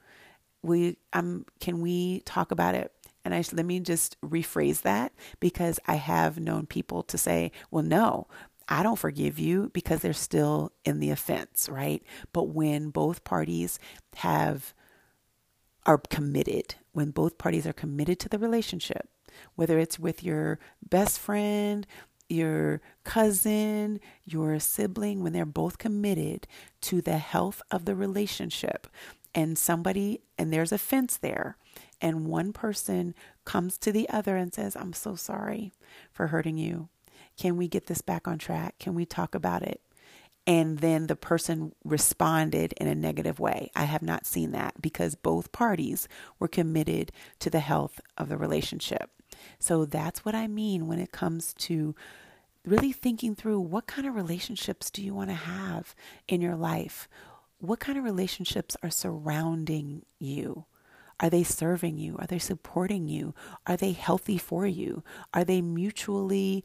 We 0.62 0.97
um 1.13 1.45
can 1.62 1.82
we 1.82 2.21
talk 2.21 2.51
about 2.51 2.75
it 2.75 2.91
and 3.25 3.34
I 3.34 3.43
let 3.53 3.65
me 3.65 3.79
just 3.79 4.19
rephrase 4.21 4.82
that 4.82 5.13
because 5.39 5.79
I 5.88 5.95
have 5.95 6.39
known 6.39 6.65
people 6.65 7.03
to 7.03 7.17
say, 7.17 7.51
well, 7.71 7.84
no, 7.84 8.27
I 8.67 8.84
don't 8.84 8.99
forgive 8.99 9.39
you 9.39 9.71
because 9.73 10.01
they're 10.01 10.13
still 10.13 10.71
in 10.86 10.99
the 10.99 11.10
offense, 11.10 11.67
right? 11.69 12.03
But 12.34 12.49
when 12.49 12.89
both 12.89 13.23
parties 13.23 13.79
have 14.17 14.73
are 15.86 15.97
committed, 15.97 16.75
when 16.91 17.12
both 17.12 17.38
parties 17.38 17.65
are 17.65 17.73
committed 17.73 18.19
to 18.19 18.29
the 18.29 18.38
relationship, 18.38 19.10
whether 19.55 19.79
it's 19.79 19.97
with 19.97 20.23
your 20.23 20.60
best 20.88 21.19
friend, 21.19 21.88
your 22.29 22.79
cousin, 23.03 23.99
your 24.23 24.60
sibling, 24.60 25.23
when 25.23 25.34
they're 25.34 25.45
both 25.45 25.79
committed 25.79 26.45
to 26.82 27.01
the 27.01 27.17
health 27.17 27.62
of 27.71 27.86
the 27.86 27.95
relationship, 27.95 28.88
and 29.34 29.58
somebody, 29.58 30.21
and 30.38 30.51
there's 30.51 30.71
a 30.71 30.77
fence 30.77 31.17
there, 31.17 31.58
and 32.01 32.27
one 32.27 32.53
person 32.53 33.13
comes 33.45 33.77
to 33.79 33.91
the 33.91 34.09
other 34.09 34.38
and 34.38 34.53
says, 34.53 34.75
I'm 34.75 34.93
so 34.93 35.15
sorry 35.15 35.73
for 36.12 36.27
hurting 36.27 36.57
you. 36.57 36.89
Can 37.38 37.57
we 37.57 37.67
get 37.67 37.88
this 37.88 38.01
back 38.01 38.27
on 38.27 38.38
track? 38.38 38.79
Can 38.79 38.95
we 38.95 39.05
talk 39.05 39.35
about 39.35 39.63
it? 39.63 39.81
And 40.47 40.79
then 40.79 41.07
the 41.07 41.15
person 41.15 41.73
responded 41.83 42.73
in 42.73 42.88
a 42.88 42.95
negative 42.95 43.39
way. 43.39 43.71
I 43.75 43.83
have 43.83 44.01
not 44.01 44.25
seen 44.25 44.51
that 44.51 44.81
because 44.81 45.15
both 45.15 45.51
parties 45.51 46.07
were 46.39 46.47
committed 46.47 47.12
to 47.39 47.49
the 47.49 47.59
health 47.59 47.99
of 48.17 48.29
the 48.29 48.38
relationship. 48.38 49.12
So 49.59 49.85
that's 49.85 50.25
what 50.25 50.35
I 50.35 50.47
mean 50.47 50.88
when 50.88 50.99
it 50.99 51.12
comes 51.12 51.53
to 51.59 51.95
really 52.65 52.91
thinking 52.91 53.35
through 53.35 53.59
what 53.59 53.88
kind 53.88 54.07
of 54.07 54.15
relationships 54.15 54.89
do 54.89 55.03
you 55.03 55.13
want 55.13 55.29
to 55.29 55.35
have 55.35 55.95
in 56.27 56.41
your 56.41 56.55
life? 56.55 57.07
What 57.59 57.79
kind 57.79 57.97
of 57.97 58.03
relationships 58.03 58.75
are 58.81 58.89
surrounding 58.89 60.03
you? 60.17 60.65
Are 61.19 61.29
they 61.29 61.43
serving 61.43 61.97
you? 61.97 62.15
Are 62.17 62.27
they 62.27 62.39
supporting 62.39 63.08
you? 63.08 63.34
Are 63.67 63.77
they 63.77 63.91
healthy 63.91 64.38
for 64.38 64.65
you? 64.65 65.03
Are 65.34 65.43
they 65.43 65.62
mutually, 65.62 66.63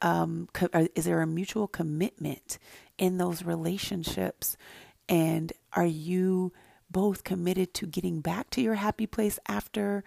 um, 0.00 0.48
co- 0.52 0.68
is 0.94 1.04
there 1.04 1.20
a 1.20 1.26
mutual 1.26 1.68
commitment 1.68 2.58
in 2.98 3.18
those 3.18 3.44
relationships? 3.44 4.56
And 5.08 5.52
are 5.74 5.86
you 5.86 6.52
both 6.90 7.24
committed 7.24 7.74
to 7.74 7.86
getting 7.86 8.20
back 8.20 8.50
to 8.50 8.60
your 8.62 8.74
happy 8.76 9.06
place 9.06 9.38
after 9.48 10.04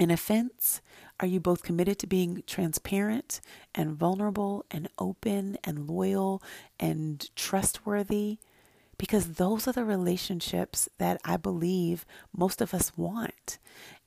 an 0.00 0.10
offense? 0.10 0.80
Are 1.20 1.26
you 1.26 1.40
both 1.40 1.62
committed 1.62 1.98
to 2.00 2.06
being 2.06 2.42
transparent 2.46 3.40
and 3.74 3.96
vulnerable 3.96 4.64
and 4.70 4.88
open 4.98 5.58
and 5.64 5.88
loyal 5.88 6.42
and 6.78 7.28
trustworthy? 7.36 8.38
Because 8.98 9.34
those 9.34 9.68
are 9.68 9.72
the 9.72 9.84
relationships 9.84 10.88
that 10.98 11.20
I 11.24 11.36
believe 11.36 12.04
most 12.36 12.60
of 12.60 12.74
us 12.74 12.92
want. 12.96 13.58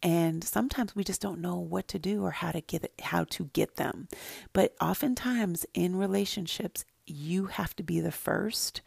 And 0.04 0.43
sometimes 0.43 0.95
we 0.95 1.04
just 1.04 1.21
don't 1.21 1.41
know 1.41 1.56
what 1.58 1.88
to 1.89 1.99
do 1.99 2.23
or 2.23 2.32
how 2.32 2.51
to 2.51 2.62
get 2.62 2.84
it, 2.84 2.93
how 3.01 3.23
to 3.25 3.45
get 3.54 3.77
them. 3.77 4.10
But 4.54 4.75
oftentimes 4.82 5.65
in 5.73 5.95
relationships, 5.95 6.86
you 7.06 7.45
have 7.45 7.75
to 7.77 7.84
be 7.84 7.99
the 7.99 8.12
first 8.12 8.82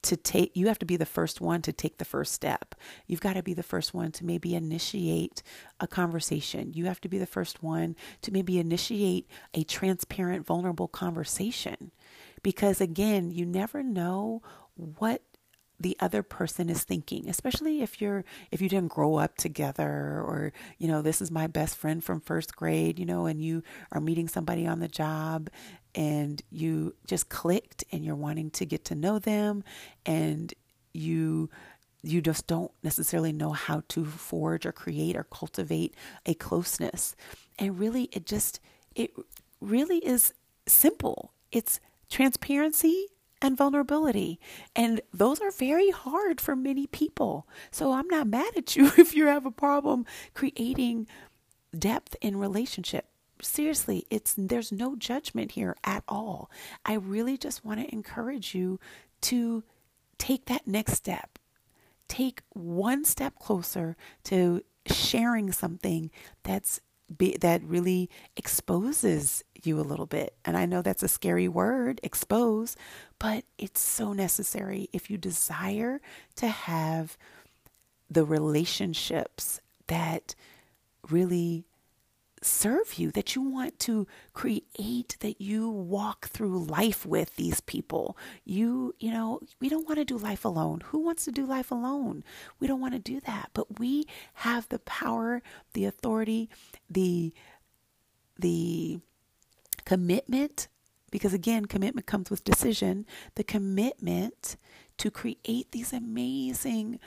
to 0.00 0.16
take 0.16 0.56
you 0.56 0.68
have 0.68 0.78
to 0.78 0.86
be 0.86 0.96
the 0.96 1.04
first 1.04 1.40
one 1.40 1.60
to 1.60 1.72
take 1.72 1.98
the 1.98 2.04
first 2.04 2.32
step 2.32 2.76
you've 3.08 3.20
got 3.20 3.32
to 3.32 3.42
be 3.42 3.52
the 3.52 3.64
first 3.64 3.92
one 3.92 4.12
to 4.12 4.24
maybe 4.24 4.54
initiate 4.54 5.42
a 5.80 5.88
conversation 5.88 6.72
you 6.72 6.84
have 6.84 7.00
to 7.00 7.08
be 7.08 7.18
the 7.18 7.26
first 7.26 7.62
one 7.64 7.96
to 8.22 8.32
maybe 8.32 8.60
initiate 8.60 9.28
a 9.54 9.64
transparent 9.64 10.46
vulnerable 10.46 10.86
conversation 10.86 11.90
because 12.42 12.80
again 12.80 13.32
you 13.32 13.44
never 13.44 13.82
know 13.82 14.40
what 14.76 15.22
the 15.80 15.96
other 16.00 16.22
person 16.22 16.68
is 16.68 16.82
thinking 16.82 17.28
especially 17.28 17.82
if 17.82 18.00
you're 18.00 18.24
if 18.50 18.60
you 18.60 18.68
didn't 18.68 18.92
grow 18.92 19.16
up 19.16 19.36
together 19.36 19.84
or 19.86 20.52
you 20.78 20.88
know 20.88 21.02
this 21.02 21.20
is 21.20 21.30
my 21.30 21.46
best 21.46 21.76
friend 21.76 22.02
from 22.02 22.20
first 22.20 22.56
grade 22.56 22.98
you 22.98 23.06
know 23.06 23.26
and 23.26 23.42
you 23.42 23.62
are 23.92 24.00
meeting 24.00 24.28
somebody 24.28 24.66
on 24.66 24.80
the 24.80 24.88
job 24.88 25.48
and 25.94 26.42
you 26.50 26.94
just 27.06 27.28
clicked 27.28 27.84
and 27.92 28.04
you're 28.04 28.14
wanting 28.14 28.50
to 28.50 28.66
get 28.66 28.84
to 28.84 28.94
know 28.94 29.18
them 29.18 29.64
and 30.04 30.54
you 30.92 31.48
you 32.02 32.20
just 32.20 32.46
don't 32.46 32.70
necessarily 32.82 33.32
know 33.32 33.52
how 33.52 33.82
to 33.88 34.04
forge 34.04 34.64
or 34.64 34.72
create 34.72 35.16
or 35.16 35.24
cultivate 35.24 35.94
a 36.26 36.34
closeness. 36.34 37.16
And 37.58 37.78
really 37.78 38.04
it 38.12 38.26
just 38.26 38.60
it 38.94 39.12
really 39.60 39.98
is 39.98 40.32
simple. 40.66 41.32
It's 41.50 41.80
transparency 42.08 43.06
and 43.40 43.56
vulnerability. 43.56 44.38
And 44.74 45.00
those 45.12 45.40
are 45.40 45.50
very 45.50 45.90
hard 45.90 46.40
for 46.40 46.56
many 46.56 46.86
people. 46.86 47.46
So 47.70 47.92
I'm 47.92 48.08
not 48.08 48.26
mad 48.38 48.56
at 48.56 48.76
you 48.76 48.86
if 48.98 49.14
you 49.14 49.26
have 49.26 49.46
a 49.46 49.50
problem 49.50 50.04
creating 50.34 51.06
depth 51.76 52.16
in 52.20 52.36
relationship. 52.36 53.06
Seriously, 53.40 54.04
it's 54.10 54.34
there's 54.36 54.72
no 54.72 54.96
judgment 54.96 55.52
here 55.52 55.76
at 55.84 56.02
all. 56.08 56.50
I 56.84 56.94
really 56.94 57.36
just 57.38 57.64
want 57.64 57.80
to 57.80 57.92
encourage 57.92 58.52
you 58.52 58.80
to 59.22 59.62
take 60.18 60.46
that 60.46 60.66
next 60.66 60.94
step. 60.94 61.38
Take 62.08 62.42
one 62.50 63.04
step 63.04 63.38
closer 63.38 63.96
to 64.24 64.62
sharing 64.86 65.52
something 65.52 66.10
that's 66.42 66.80
be, 67.16 67.36
that 67.38 67.62
really 67.62 68.10
exposes 68.36 69.42
you 69.62 69.80
a 69.80 69.82
little 69.82 70.06
bit. 70.06 70.34
And 70.44 70.56
I 70.56 70.66
know 70.66 70.82
that's 70.82 71.02
a 71.02 71.08
scary 71.08 71.48
word, 71.48 72.00
expose, 72.02 72.76
but 73.18 73.44
it's 73.56 73.80
so 73.80 74.12
necessary 74.12 74.88
if 74.92 75.10
you 75.10 75.16
desire 75.16 76.00
to 76.36 76.48
have 76.48 77.16
the 78.10 78.24
relationships 78.24 79.60
that 79.86 80.34
really 81.10 81.64
serve 82.42 82.94
you, 82.94 83.10
that 83.12 83.34
you 83.34 83.42
want 83.42 83.78
to 83.80 84.06
create, 84.32 85.16
that 85.20 85.40
you 85.40 85.68
walk 85.68 86.28
through 86.28 86.64
life 86.64 87.04
with 87.04 87.36
these 87.36 87.60
people. 87.60 88.16
You, 88.44 88.94
you 88.98 89.10
know, 89.10 89.40
we 89.60 89.68
don't 89.68 89.86
want 89.86 89.98
to 89.98 90.04
do 90.04 90.16
life 90.16 90.44
alone. 90.44 90.82
Who 90.86 90.98
wants 90.98 91.24
to 91.24 91.32
do 91.32 91.44
life 91.44 91.70
alone? 91.70 92.24
We 92.60 92.66
don't 92.66 92.80
want 92.80 92.94
to 92.94 92.98
do 93.00 93.20
that. 93.20 93.50
But 93.54 93.78
we 93.78 94.06
have 94.34 94.68
the 94.68 94.78
power, 94.80 95.42
the 95.72 95.84
authority, 95.84 96.48
the 96.88 97.32
the 98.40 99.00
commitment 99.84 100.68
because 101.10 101.32
again, 101.32 101.64
commitment 101.64 102.06
comes 102.06 102.30
with 102.30 102.44
decision, 102.44 103.06
the 103.34 103.44
commitment 103.44 104.56
to 104.98 105.10
create 105.10 105.72
these 105.72 105.92
amazing 105.92 106.98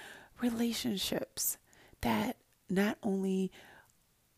relationships 0.42 1.58
that 2.02 2.38
not 2.70 2.98
only 3.04 3.52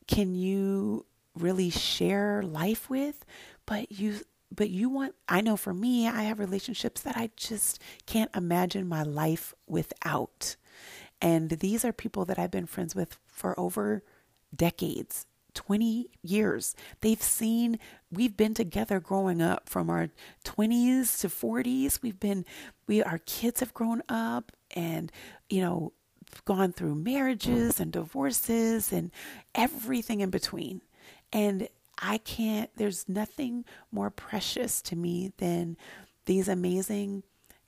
can 0.08 0.36
you 0.36 1.06
really 1.36 1.70
share 1.70 2.44
life 2.44 2.90
with, 2.90 3.26
but 3.66 3.92
you 3.92 4.20
but 4.56 4.70
you 4.70 4.90
want 4.90 5.16
I 5.28 5.42
know 5.42 5.58
for 5.58 5.74
me, 5.74 6.08
I 6.08 6.24
have 6.24 6.40
relationships 6.40 7.02
that 7.02 7.18
I 7.18 7.32
just 7.36 7.82
can't 8.06 8.32
imagine 8.36 8.88
my 8.88 9.04
life 9.04 9.54
without. 9.68 10.56
And 11.22 11.50
these 11.50 11.86
are 11.86 11.94
people 11.94 12.26
that 12.26 12.38
I've 12.38 12.52
been 12.52 12.66
friends 12.66 12.96
with 12.96 13.18
for 13.26 13.58
over 13.60 14.04
decades. 14.56 15.26
20 15.54 16.10
years. 16.24 16.76
They've 17.02 17.22
seen, 17.22 17.80
we've 18.12 18.36
been 18.36 18.54
together 18.54 19.00
growing 19.00 19.42
up 19.42 19.70
from 19.70 19.90
our 19.90 20.10
20s 20.44 21.20
to 21.22 21.28
40s. 21.28 22.02
We've 22.02 22.20
been, 22.20 22.46
we, 22.88 23.04
our 23.04 23.20
kids 23.20 23.60
have 23.60 23.74
grown 23.74 24.02
up 24.10 24.52
and, 24.76 25.12
you 25.50 25.62
know, 25.62 25.94
gone 26.46 26.74
through 26.74 26.96
marriages 26.96 27.80
and 27.80 27.92
divorces 27.92 28.92
and 28.92 29.12
everything 29.56 30.22
in 30.22 30.30
between. 30.30 30.82
And 31.32 31.68
I 31.98 32.18
can't, 32.18 32.70
there's 32.76 33.08
nothing 33.08 33.66
more 33.92 34.10
precious 34.10 34.82
to 34.84 34.96
me 34.96 35.32
than 35.38 35.78
these 36.26 36.48
amazing 36.48 37.24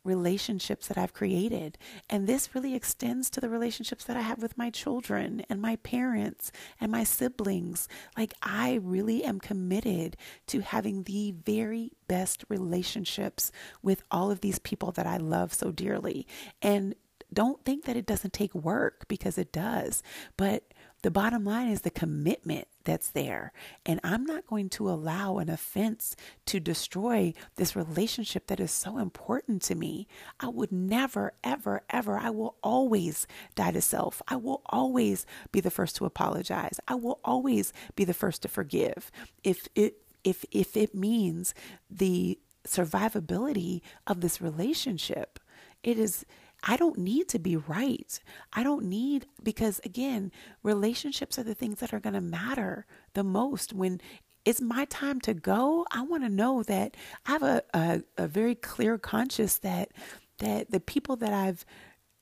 relationships 0.05 0.87
that 0.87 0.97
I've 0.97 1.13
created. 1.13 1.77
And 2.09 2.27
this 2.27 2.53
really 2.53 2.75
extends 2.75 3.29
to 3.31 3.41
the 3.41 3.49
relationships 3.49 4.05
that 4.05 4.15
I 4.15 4.21
have 4.21 4.41
with 4.41 4.57
my 4.57 4.69
children 4.69 5.43
and 5.49 5.61
my 5.61 5.77
parents 5.77 6.51
and 6.79 6.91
my 6.91 7.03
siblings. 7.03 7.87
Like, 8.15 8.33
I 8.41 8.79
really 8.83 9.23
am 9.23 9.39
committed 9.39 10.15
to 10.47 10.59
having 10.61 11.03
the 11.03 11.31
very 11.31 11.91
best 12.07 12.45
relationships 12.47 13.51
with 13.81 14.03
all 14.11 14.31
of 14.31 14.41
these 14.41 14.59
people 14.59 14.91
that 14.91 15.07
I 15.07 15.17
love 15.17 15.53
so 15.53 15.71
dearly. 15.71 16.27
And 16.61 16.93
don't 17.33 17.63
think 17.65 17.85
that 17.85 17.97
it 17.97 18.05
doesn't 18.05 18.33
take 18.33 18.53
work 18.55 19.05
because 19.07 19.37
it 19.37 19.51
does. 19.51 20.03
But 20.37 20.63
the 21.01 21.11
bottom 21.11 21.45
line 21.45 21.67
is 21.67 21.81
the 21.81 21.91
commitment 21.91 22.67
that's 22.83 23.09
there. 23.09 23.53
And 23.85 23.99
I'm 24.03 24.23
not 24.23 24.47
going 24.47 24.69
to 24.69 24.89
allow 24.89 25.37
an 25.37 25.49
offense 25.49 26.15
to 26.47 26.59
destroy 26.59 27.33
this 27.57 27.75
relationship 27.75 28.47
that 28.47 28.59
is 28.59 28.71
so 28.71 28.97
important 28.97 29.61
to 29.63 29.75
me. 29.75 30.07
I 30.39 30.47
would 30.47 30.71
never, 30.71 31.33
ever, 31.43 31.83
ever, 31.91 32.17
I 32.17 32.31
will 32.31 32.55
always 32.63 33.27
die 33.53 33.71
to 33.71 33.81
self. 33.81 34.21
I 34.27 34.37
will 34.37 34.63
always 34.65 35.27
be 35.51 35.59
the 35.59 35.69
first 35.69 35.95
to 35.97 36.05
apologize. 36.05 36.79
I 36.87 36.95
will 36.95 37.19
always 37.23 37.71
be 37.95 38.03
the 38.03 38.13
first 38.13 38.41
to 38.41 38.47
forgive. 38.47 39.11
If 39.43 39.67
it 39.75 39.97
if 40.23 40.43
if 40.49 40.75
it 40.75 40.95
means 40.95 41.53
the 41.87 42.39
survivability 42.67 43.81
of 44.07 44.21
this 44.21 44.41
relationship, 44.41 45.39
it 45.83 45.99
is 45.99 46.25
I 46.65 46.77
don't 46.77 46.97
need 46.97 47.29
to 47.29 47.39
be 47.39 47.55
right. 47.55 48.19
I 48.51 48.63
don't 48.63 48.85
need, 48.85 49.27
because 49.43 49.79
again, 49.83 50.31
relationships 50.63 51.37
are 51.37 51.43
the 51.43 51.53
things 51.53 51.79
that 51.79 51.93
are 51.93 51.99
going 51.99 52.15
to 52.15 52.21
matter 52.21 52.87
the 53.13 53.23
most 53.23 53.71
when 53.71 54.01
it's 54.45 54.61
my 54.61 54.85
time 54.85 55.21
to 55.21 55.33
go. 55.33 55.85
I 55.91 56.01
want 56.01 56.23
to 56.23 56.29
know 56.29 56.63
that 56.63 56.97
I 57.25 57.31
have 57.31 57.43
a, 57.43 57.63
a, 57.73 58.01
a 58.17 58.27
very 58.27 58.55
clear 58.55 58.97
conscience 58.97 59.59
that, 59.59 59.91
that 60.39 60.71
the 60.71 60.79
people 60.79 61.15
that 61.17 61.33
I've, 61.33 61.65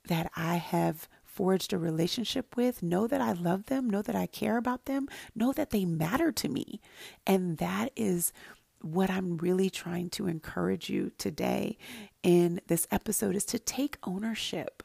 that 0.08 0.30
I 0.36 0.58
have 0.58 1.08
forged 1.24 1.74
a 1.74 1.78
relationship 1.78 2.56
with 2.56 2.84
know 2.84 3.08
that 3.08 3.22
I 3.22 3.32
love 3.32 3.66
them, 3.66 3.90
know 3.90 4.02
that 4.02 4.16
I 4.16 4.26
care 4.28 4.58
about 4.58 4.86
them, 4.86 5.08
know 5.34 5.52
that 5.54 5.72
they 5.72 5.86
matter 5.86 6.32
to 6.32 6.50
me. 6.50 6.80
And 7.26 7.58
that 7.58 7.92
is 7.96 8.32
what 8.84 9.10
I'm 9.10 9.38
really 9.38 9.70
trying 9.70 10.10
to 10.12 10.28
encourage 10.28 10.90
you 10.90 11.12
today 11.18 11.78
in 12.22 12.60
this 12.68 12.86
episode 12.92 13.36
is 13.36 13.46
to 13.46 13.58
take 13.58 13.98
ownership. 14.04 14.84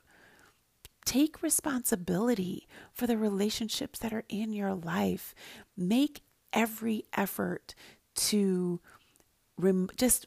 Take 1.04 1.42
responsibility 1.42 2.68
for 2.92 3.08
the 3.08 3.18
relationships 3.18 3.98
that 3.98 4.12
are 4.12 4.24
in 4.28 4.52
your 4.52 4.74
life. 4.74 5.34
Make 5.76 6.22
every 6.52 7.04
effort 7.12 7.74
to 8.14 8.80
rem- 9.56 9.90
just 9.96 10.26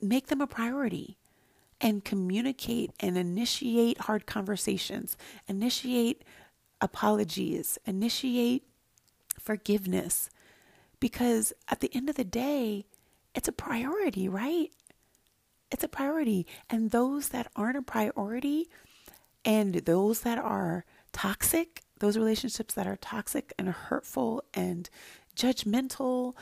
make 0.00 0.28
them 0.28 0.40
a 0.40 0.46
priority 0.46 1.18
and 1.80 2.04
communicate 2.04 2.92
and 3.00 3.18
initiate 3.18 4.00
hard 4.02 4.24
conversations, 4.24 5.16
initiate 5.46 6.24
apologies, 6.80 7.78
initiate 7.84 8.62
forgiveness. 9.38 10.30
Because 11.00 11.52
at 11.68 11.80
the 11.80 11.94
end 11.94 12.08
of 12.08 12.16
the 12.16 12.24
day, 12.24 12.86
it's 13.34 13.48
a 13.48 13.52
priority, 13.52 14.28
right? 14.28 14.70
It's 15.70 15.84
a 15.84 15.88
priority. 15.88 16.46
And 16.70 16.90
those 16.90 17.30
that 17.30 17.50
aren't 17.56 17.76
a 17.76 17.82
priority 17.82 18.68
and 19.44 19.74
those 19.74 20.20
that 20.20 20.38
are 20.38 20.84
toxic, 21.12 21.82
those 21.98 22.16
relationships 22.16 22.74
that 22.74 22.86
are 22.86 22.96
toxic 22.96 23.52
and 23.58 23.68
hurtful 23.68 24.42
and 24.54 24.88
judgmental, 25.36 26.34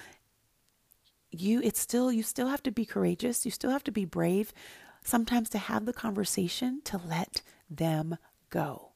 you 1.31 1.61
it's 1.63 1.81
still 1.81 2.13
you 2.13 2.23
still 2.23 2.49
have 2.49 2.63
to 2.63 2.71
be 2.71 2.85
courageous, 2.85 3.45
you 3.45 3.51
still 3.51 3.71
have 3.71 3.85
to 3.85 3.93
be 3.93 4.05
brave 4.05 4.53
sometimes 5.05 5.49
to 5.51 5.59
have 5.59 5.87
the 5.87 5.93
conversation 5.93 6.81
to 6.85 7.01
let 7.09 7.43
them 7.71 8.17
go. 8.51 8.91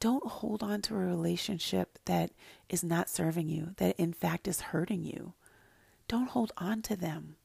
Don't 0.00 0.26
hold 0.26 0.62
on 0.62 0.82
to 0.82 0.94
a 0.94 0.98
relationship 0.98 1.98
that 2.06 2.30
is 2.68 2.82
not 2.82 3.08
serving 3.08 3.48
you, 3.48 3.70
that 3.76 3.94
in 3.96 4.12
fact 4.12 4.48
is 4.48 4.60
hurting 4.60 5.04
you. 5.04 5.34
Don't 6.08 6.30
hold 6.30 6.52
on 6.56 6.82
to 6.82 6.96
them. 6.96 7.36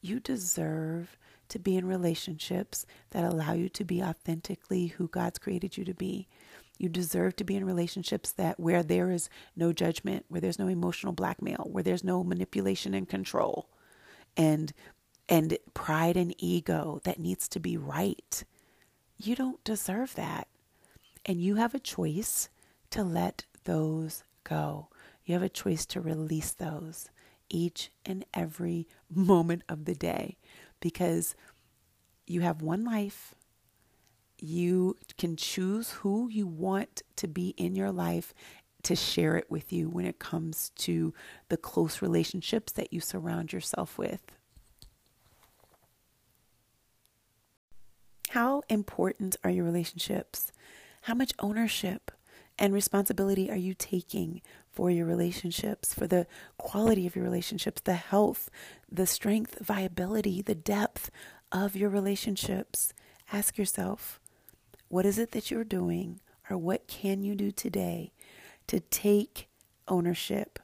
You 0.00 0.20
deserve 0.20 1.16
to 1.48 1.58
be 1.58 1.76
in 1.76 1.86
relationships 1.86 2.86
that 3.10 3.24
allow 3.24 3.52
you 3.52 3.68
to 3.70 3.84
be 3.84 4.02
authentically 4.02 4.88
who 4.88 5.08
God's 5.08 5.38
created 5.38 5.76
you 5.76 5.84
to 5.84 5.94
be. 5.94 6.28
You 6.78 6.88
deserve 6.88 7.36
to 7.36 7.44
be 7.44 7.56
in 7.56 7.64
relationships 7.64 8.32
that 8.32 8.58
where 8.58 8.82
there 8.82 9.10
is 9.10 9.30
no 9.56 9.72
judgment, 9.72 10.24
where 10.28 10.40
there's 10.40 10.58
no 10.58 10.68
emotional 10.68 11.12
blackmail, 11.12 11.68
where 11.70 11.82
there's 11.82 12.04
no 12.04 12.24
manipulation 12.24 12.94
and 12.94 13.08
control. 13.08 13.68
And 14.36 14.72
and 15.26 15.56
pride 15.72 16.18
and 16.18 16.34
ego 16.36 17.00
that 17.04 17.18
needs 17.18 17.48
to 17.48 17.60
be 17.60 17.78
right. 17.78 18.44
You 19.16 19.34
don't 19.34 19.62
deserve 19.64 20.14
that. 20.16 20.48
And 21.24 21.40
you 21.40 21.54
have 21.54 21.74
a 21.74 21.78
choice 21.78 22.50
to 22.90 23.02
let 23.02 23.46
those 23.64 24.22
go. 24.42 24.88
You 25.24 25.32
have 25.32 25.42
a 25.42 25.48
choice 25.48 25.86
to 25.86 26.00
release 26.02 26.52
those 26.52 27.08
each 27.48 27.90
and 28.04 28.24
every 28.34 28.86
moment 29.08 29.62
of 29.68 29.84
the 29.84 29.94
day 29.94 30.38
because 30.80 31.34
you 32.26 32.40
have 32.40 32.62
one 32.62 32.84
life. 32.84 33.34
You 34.38 34.96
can 35.16 35.36
choose 35.36 35.90
who 35.90 36.28
you 36.28 36.46
want 36.46 37.02
to 37.16 37.28
be 37.28 37.50
in 37.56 37.74
your 37.76 37.92
life 37.92 38.34
to 38.82 38.94
share 38.94 39.36
it 39.36 39.50
with 39.50 39.72
you 39.72 39.88
when 39.88 40.04
it 40.04 40.18
comes 40.18 40.70
to 40.76 41.14
the 41.48 41.56
close 41.56 42.02
relationships 42.02 42.72
that 42.72 42.92
you 42.92 43.00
surround 43.00 43.52
yourself 43.52 43.96
with. 43.96 44.22
How 48.30 48.62
important 48.68 49.36
are 49.44 49.50
your 49.50 49.64
relationships? 49.64 50.50
How 51.02 51.14
much 51.14 51.32
ownership 51.38 52.10
and 52.58 52.72
responsibility 52.72 53.50
are 53.50 53.56
you 53.56 53.74
taking 53.74 54.42
for 54.70 54.90
your 54.90 55.06
relationships, 55.06 55.94
for 55.94 56.06
the 56.06 56.26
quality 56.56 57.06
of 57.06 57.16
your 57.16 57.24
relationships, 57.24 57.80
the 57.82 57.94
health, 57.94 58.50
the 58.90 59.06
strength, 59.06 59.58
viability, 59.60 60.42
the 60.42 60.54
depth 60.54 61.10
of 61.52 61.76
your 61.76 61.90
relationships? 61.90 62.92
Ask 63.32 63.58
yourself, 63.58 64.20
what 64.88 65.06
is 65.06 65.18
it 65.18 65.32
that 65.32 65.50
you're 65.50 65.64
doing, 65.64 66.20
or 66.50 66.56
what 66.56 66.86
can 66.86 67.22
you 67.22 67.34
do 67.34 67.50
today 67.50 68.12
to 68.66 68.80
take 68.80 69.48
ownership 69.88 70.58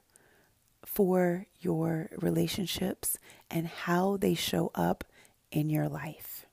for 0.84 1.46
your 1.60 2.10
relationships 2.16 3.18
and 3.50 3.66
how 3.66 4.16
they 4.16 4.34
show 4.34 4.70
up 4.74 5.04
in 5.50 5.70
your 5.70 5.88
life? 5.88 6.46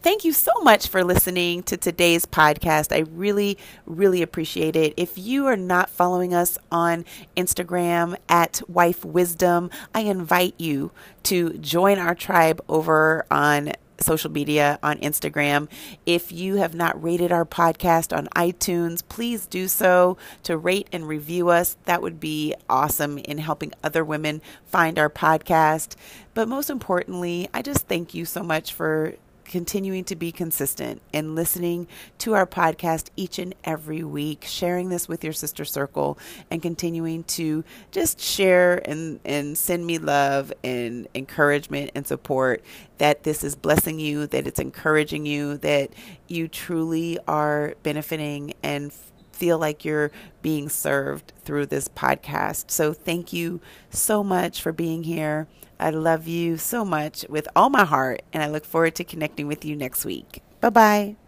Thank 0.00 0.24
you 0.24 0.32
so 0.32 0.52
much 0.62 0.86
for 0.86 1.02
listening 1.02 1.64
to 1.64 1.76
today's 1.76 2.24
podcast. 2.24 2.94
I 2.94 3.00
really, 3.10 3.58
really 3.84 4.22
appreciate 4.22 4.76
it. 4.76 4.94
If 4.96 5.18
you 5.18 5.46
are 5.46 5.56
not 5.56 5.90
following 5.90 6.32
us 6.32 6.56
on 6.70 7.04
Instagram 7.36 8.16
at 8.28 8.62
Wife 8.68 9.04
Wisdom, 9.04 9.70
I 9.92 10.02
invite 10.02 10.54
you 10.56 10.92
to 11.24 11.54
join 11.54 11.98
our 11.98 12.14
tribe 12.14 12.64
over 12.68 13.26
on 13.28 13.72
social 14.00 14.30
media 14.30 14.78
on 14.84 14.98
Instagram. 14.98 15.68
If 16.06 16.30
you 16.30 16.54
have 16.56 16.76
not 16.76 17.02
rated 17.02 17.32
our 17.32 17.44
podcast 17.44 18.16
on 18.16 18.28
iTunes, 18.36 19.02
please 19.08 19.46
do 19.46 19.66
so 19.66 20.16
to 20.44 20.56
rate 20.56 20.88
and 20.92 21.08
review 21.08 21.48
us. 21.48 21.76
That 21.86 22.02
would 22.02 22.20
be 22.20 22.54
awesome 22.70 23.18
in 23.18 23.38
helping 23.38 23.72
other 23.82 24.04
women 24.04 24.42
find 24.64 24.96
our 24.96 25.10
podcast. 25.10 25.96
But 26.34 26.46
most 26.46 26.70
importantly, 26.70 27.48
I 27.52 27.62
just 27.62 27.88
thank 27.88 28.14
you 28.14 28.24
so 28.24 28.44
much 28.44 28.72
for 28.72 29.14
continuing 29.48 30.04
to 30.04 30.14
be 30.14 30.30
consistent 30.30 31.02
and 31.12 31.34
listening 31.34 31.88
to 32.18 32.34
our 32.34 32.46
podcast 32.46 33.08
each 33.16 33.38
and 33.38 33.54
every 33.64 34.04
week, 34.04 34.44
sharing 34.44 34.90
this 34.90 35.08
with 35.08 35.24
your 35.24 35.32
sister 35.32 35.64
circle, 35.64 36.18
and 36.50 36.62
continuing 36.62 37.24
to 37.24 37.64
just 37.90 38.20
share 38.20 38.80
and, 38.88 39.18
and 39.24 39.58
send 39.58 39.86
me 39.86 39.98
love 39.98 40.52
and 40.62 41.08
encouragement 41.14 41.90
and 41.94 42.06
support 42.06 42.62
that 42.98 43.22
this 43.22 43.42
is 43.42 43.56
blessing 43.56 43.98
you, 43.98 44.26
that 44.26 44.46
it's 44.46 44.60
encouraging 44.60 45.24
you, 45.24 45.56
that 45.58 45.90
you 46.26 46.46
truly 46.46 47.18
are 47.26 47.74
benefiting 47.82 48.52
and 48.62 48.92
feel 49.38 49.58
like 49.58 49.84
you're 49.84 50.10
being 50.42 50.68
served 50.68 51.32
through 51.44 51.66
this 51.66 51.88
podcast. 51.88 52.70
So, 52.70 52.92
thank 52.92 53.32
you 53.32 53.60
so 53.90 54.22
much 54.24 54.60
for 54.60 54.72
being 54.72 55.04
here. 55.04 55.46
I 55.80 55.90
love 55.90 56.26
you 56.26 56.56
so 56.56 56.84
much 56.84 57.24
with 57.28 57.46
all 57.54 57.70
my 57.70 57.84
heart, 57.84 58.22
and 58.32 58.42
I 58.42 58.48
look 58.48 58.64
forward 58.64 58.96
to 58.96 59.04
connecting 59.04 59.46
with 59.46 59.64
you 59.64 59.76
next 59.76 60.04
week. 60.04 60.42
Bye 60.60 60.70
bye. 60.70 61.27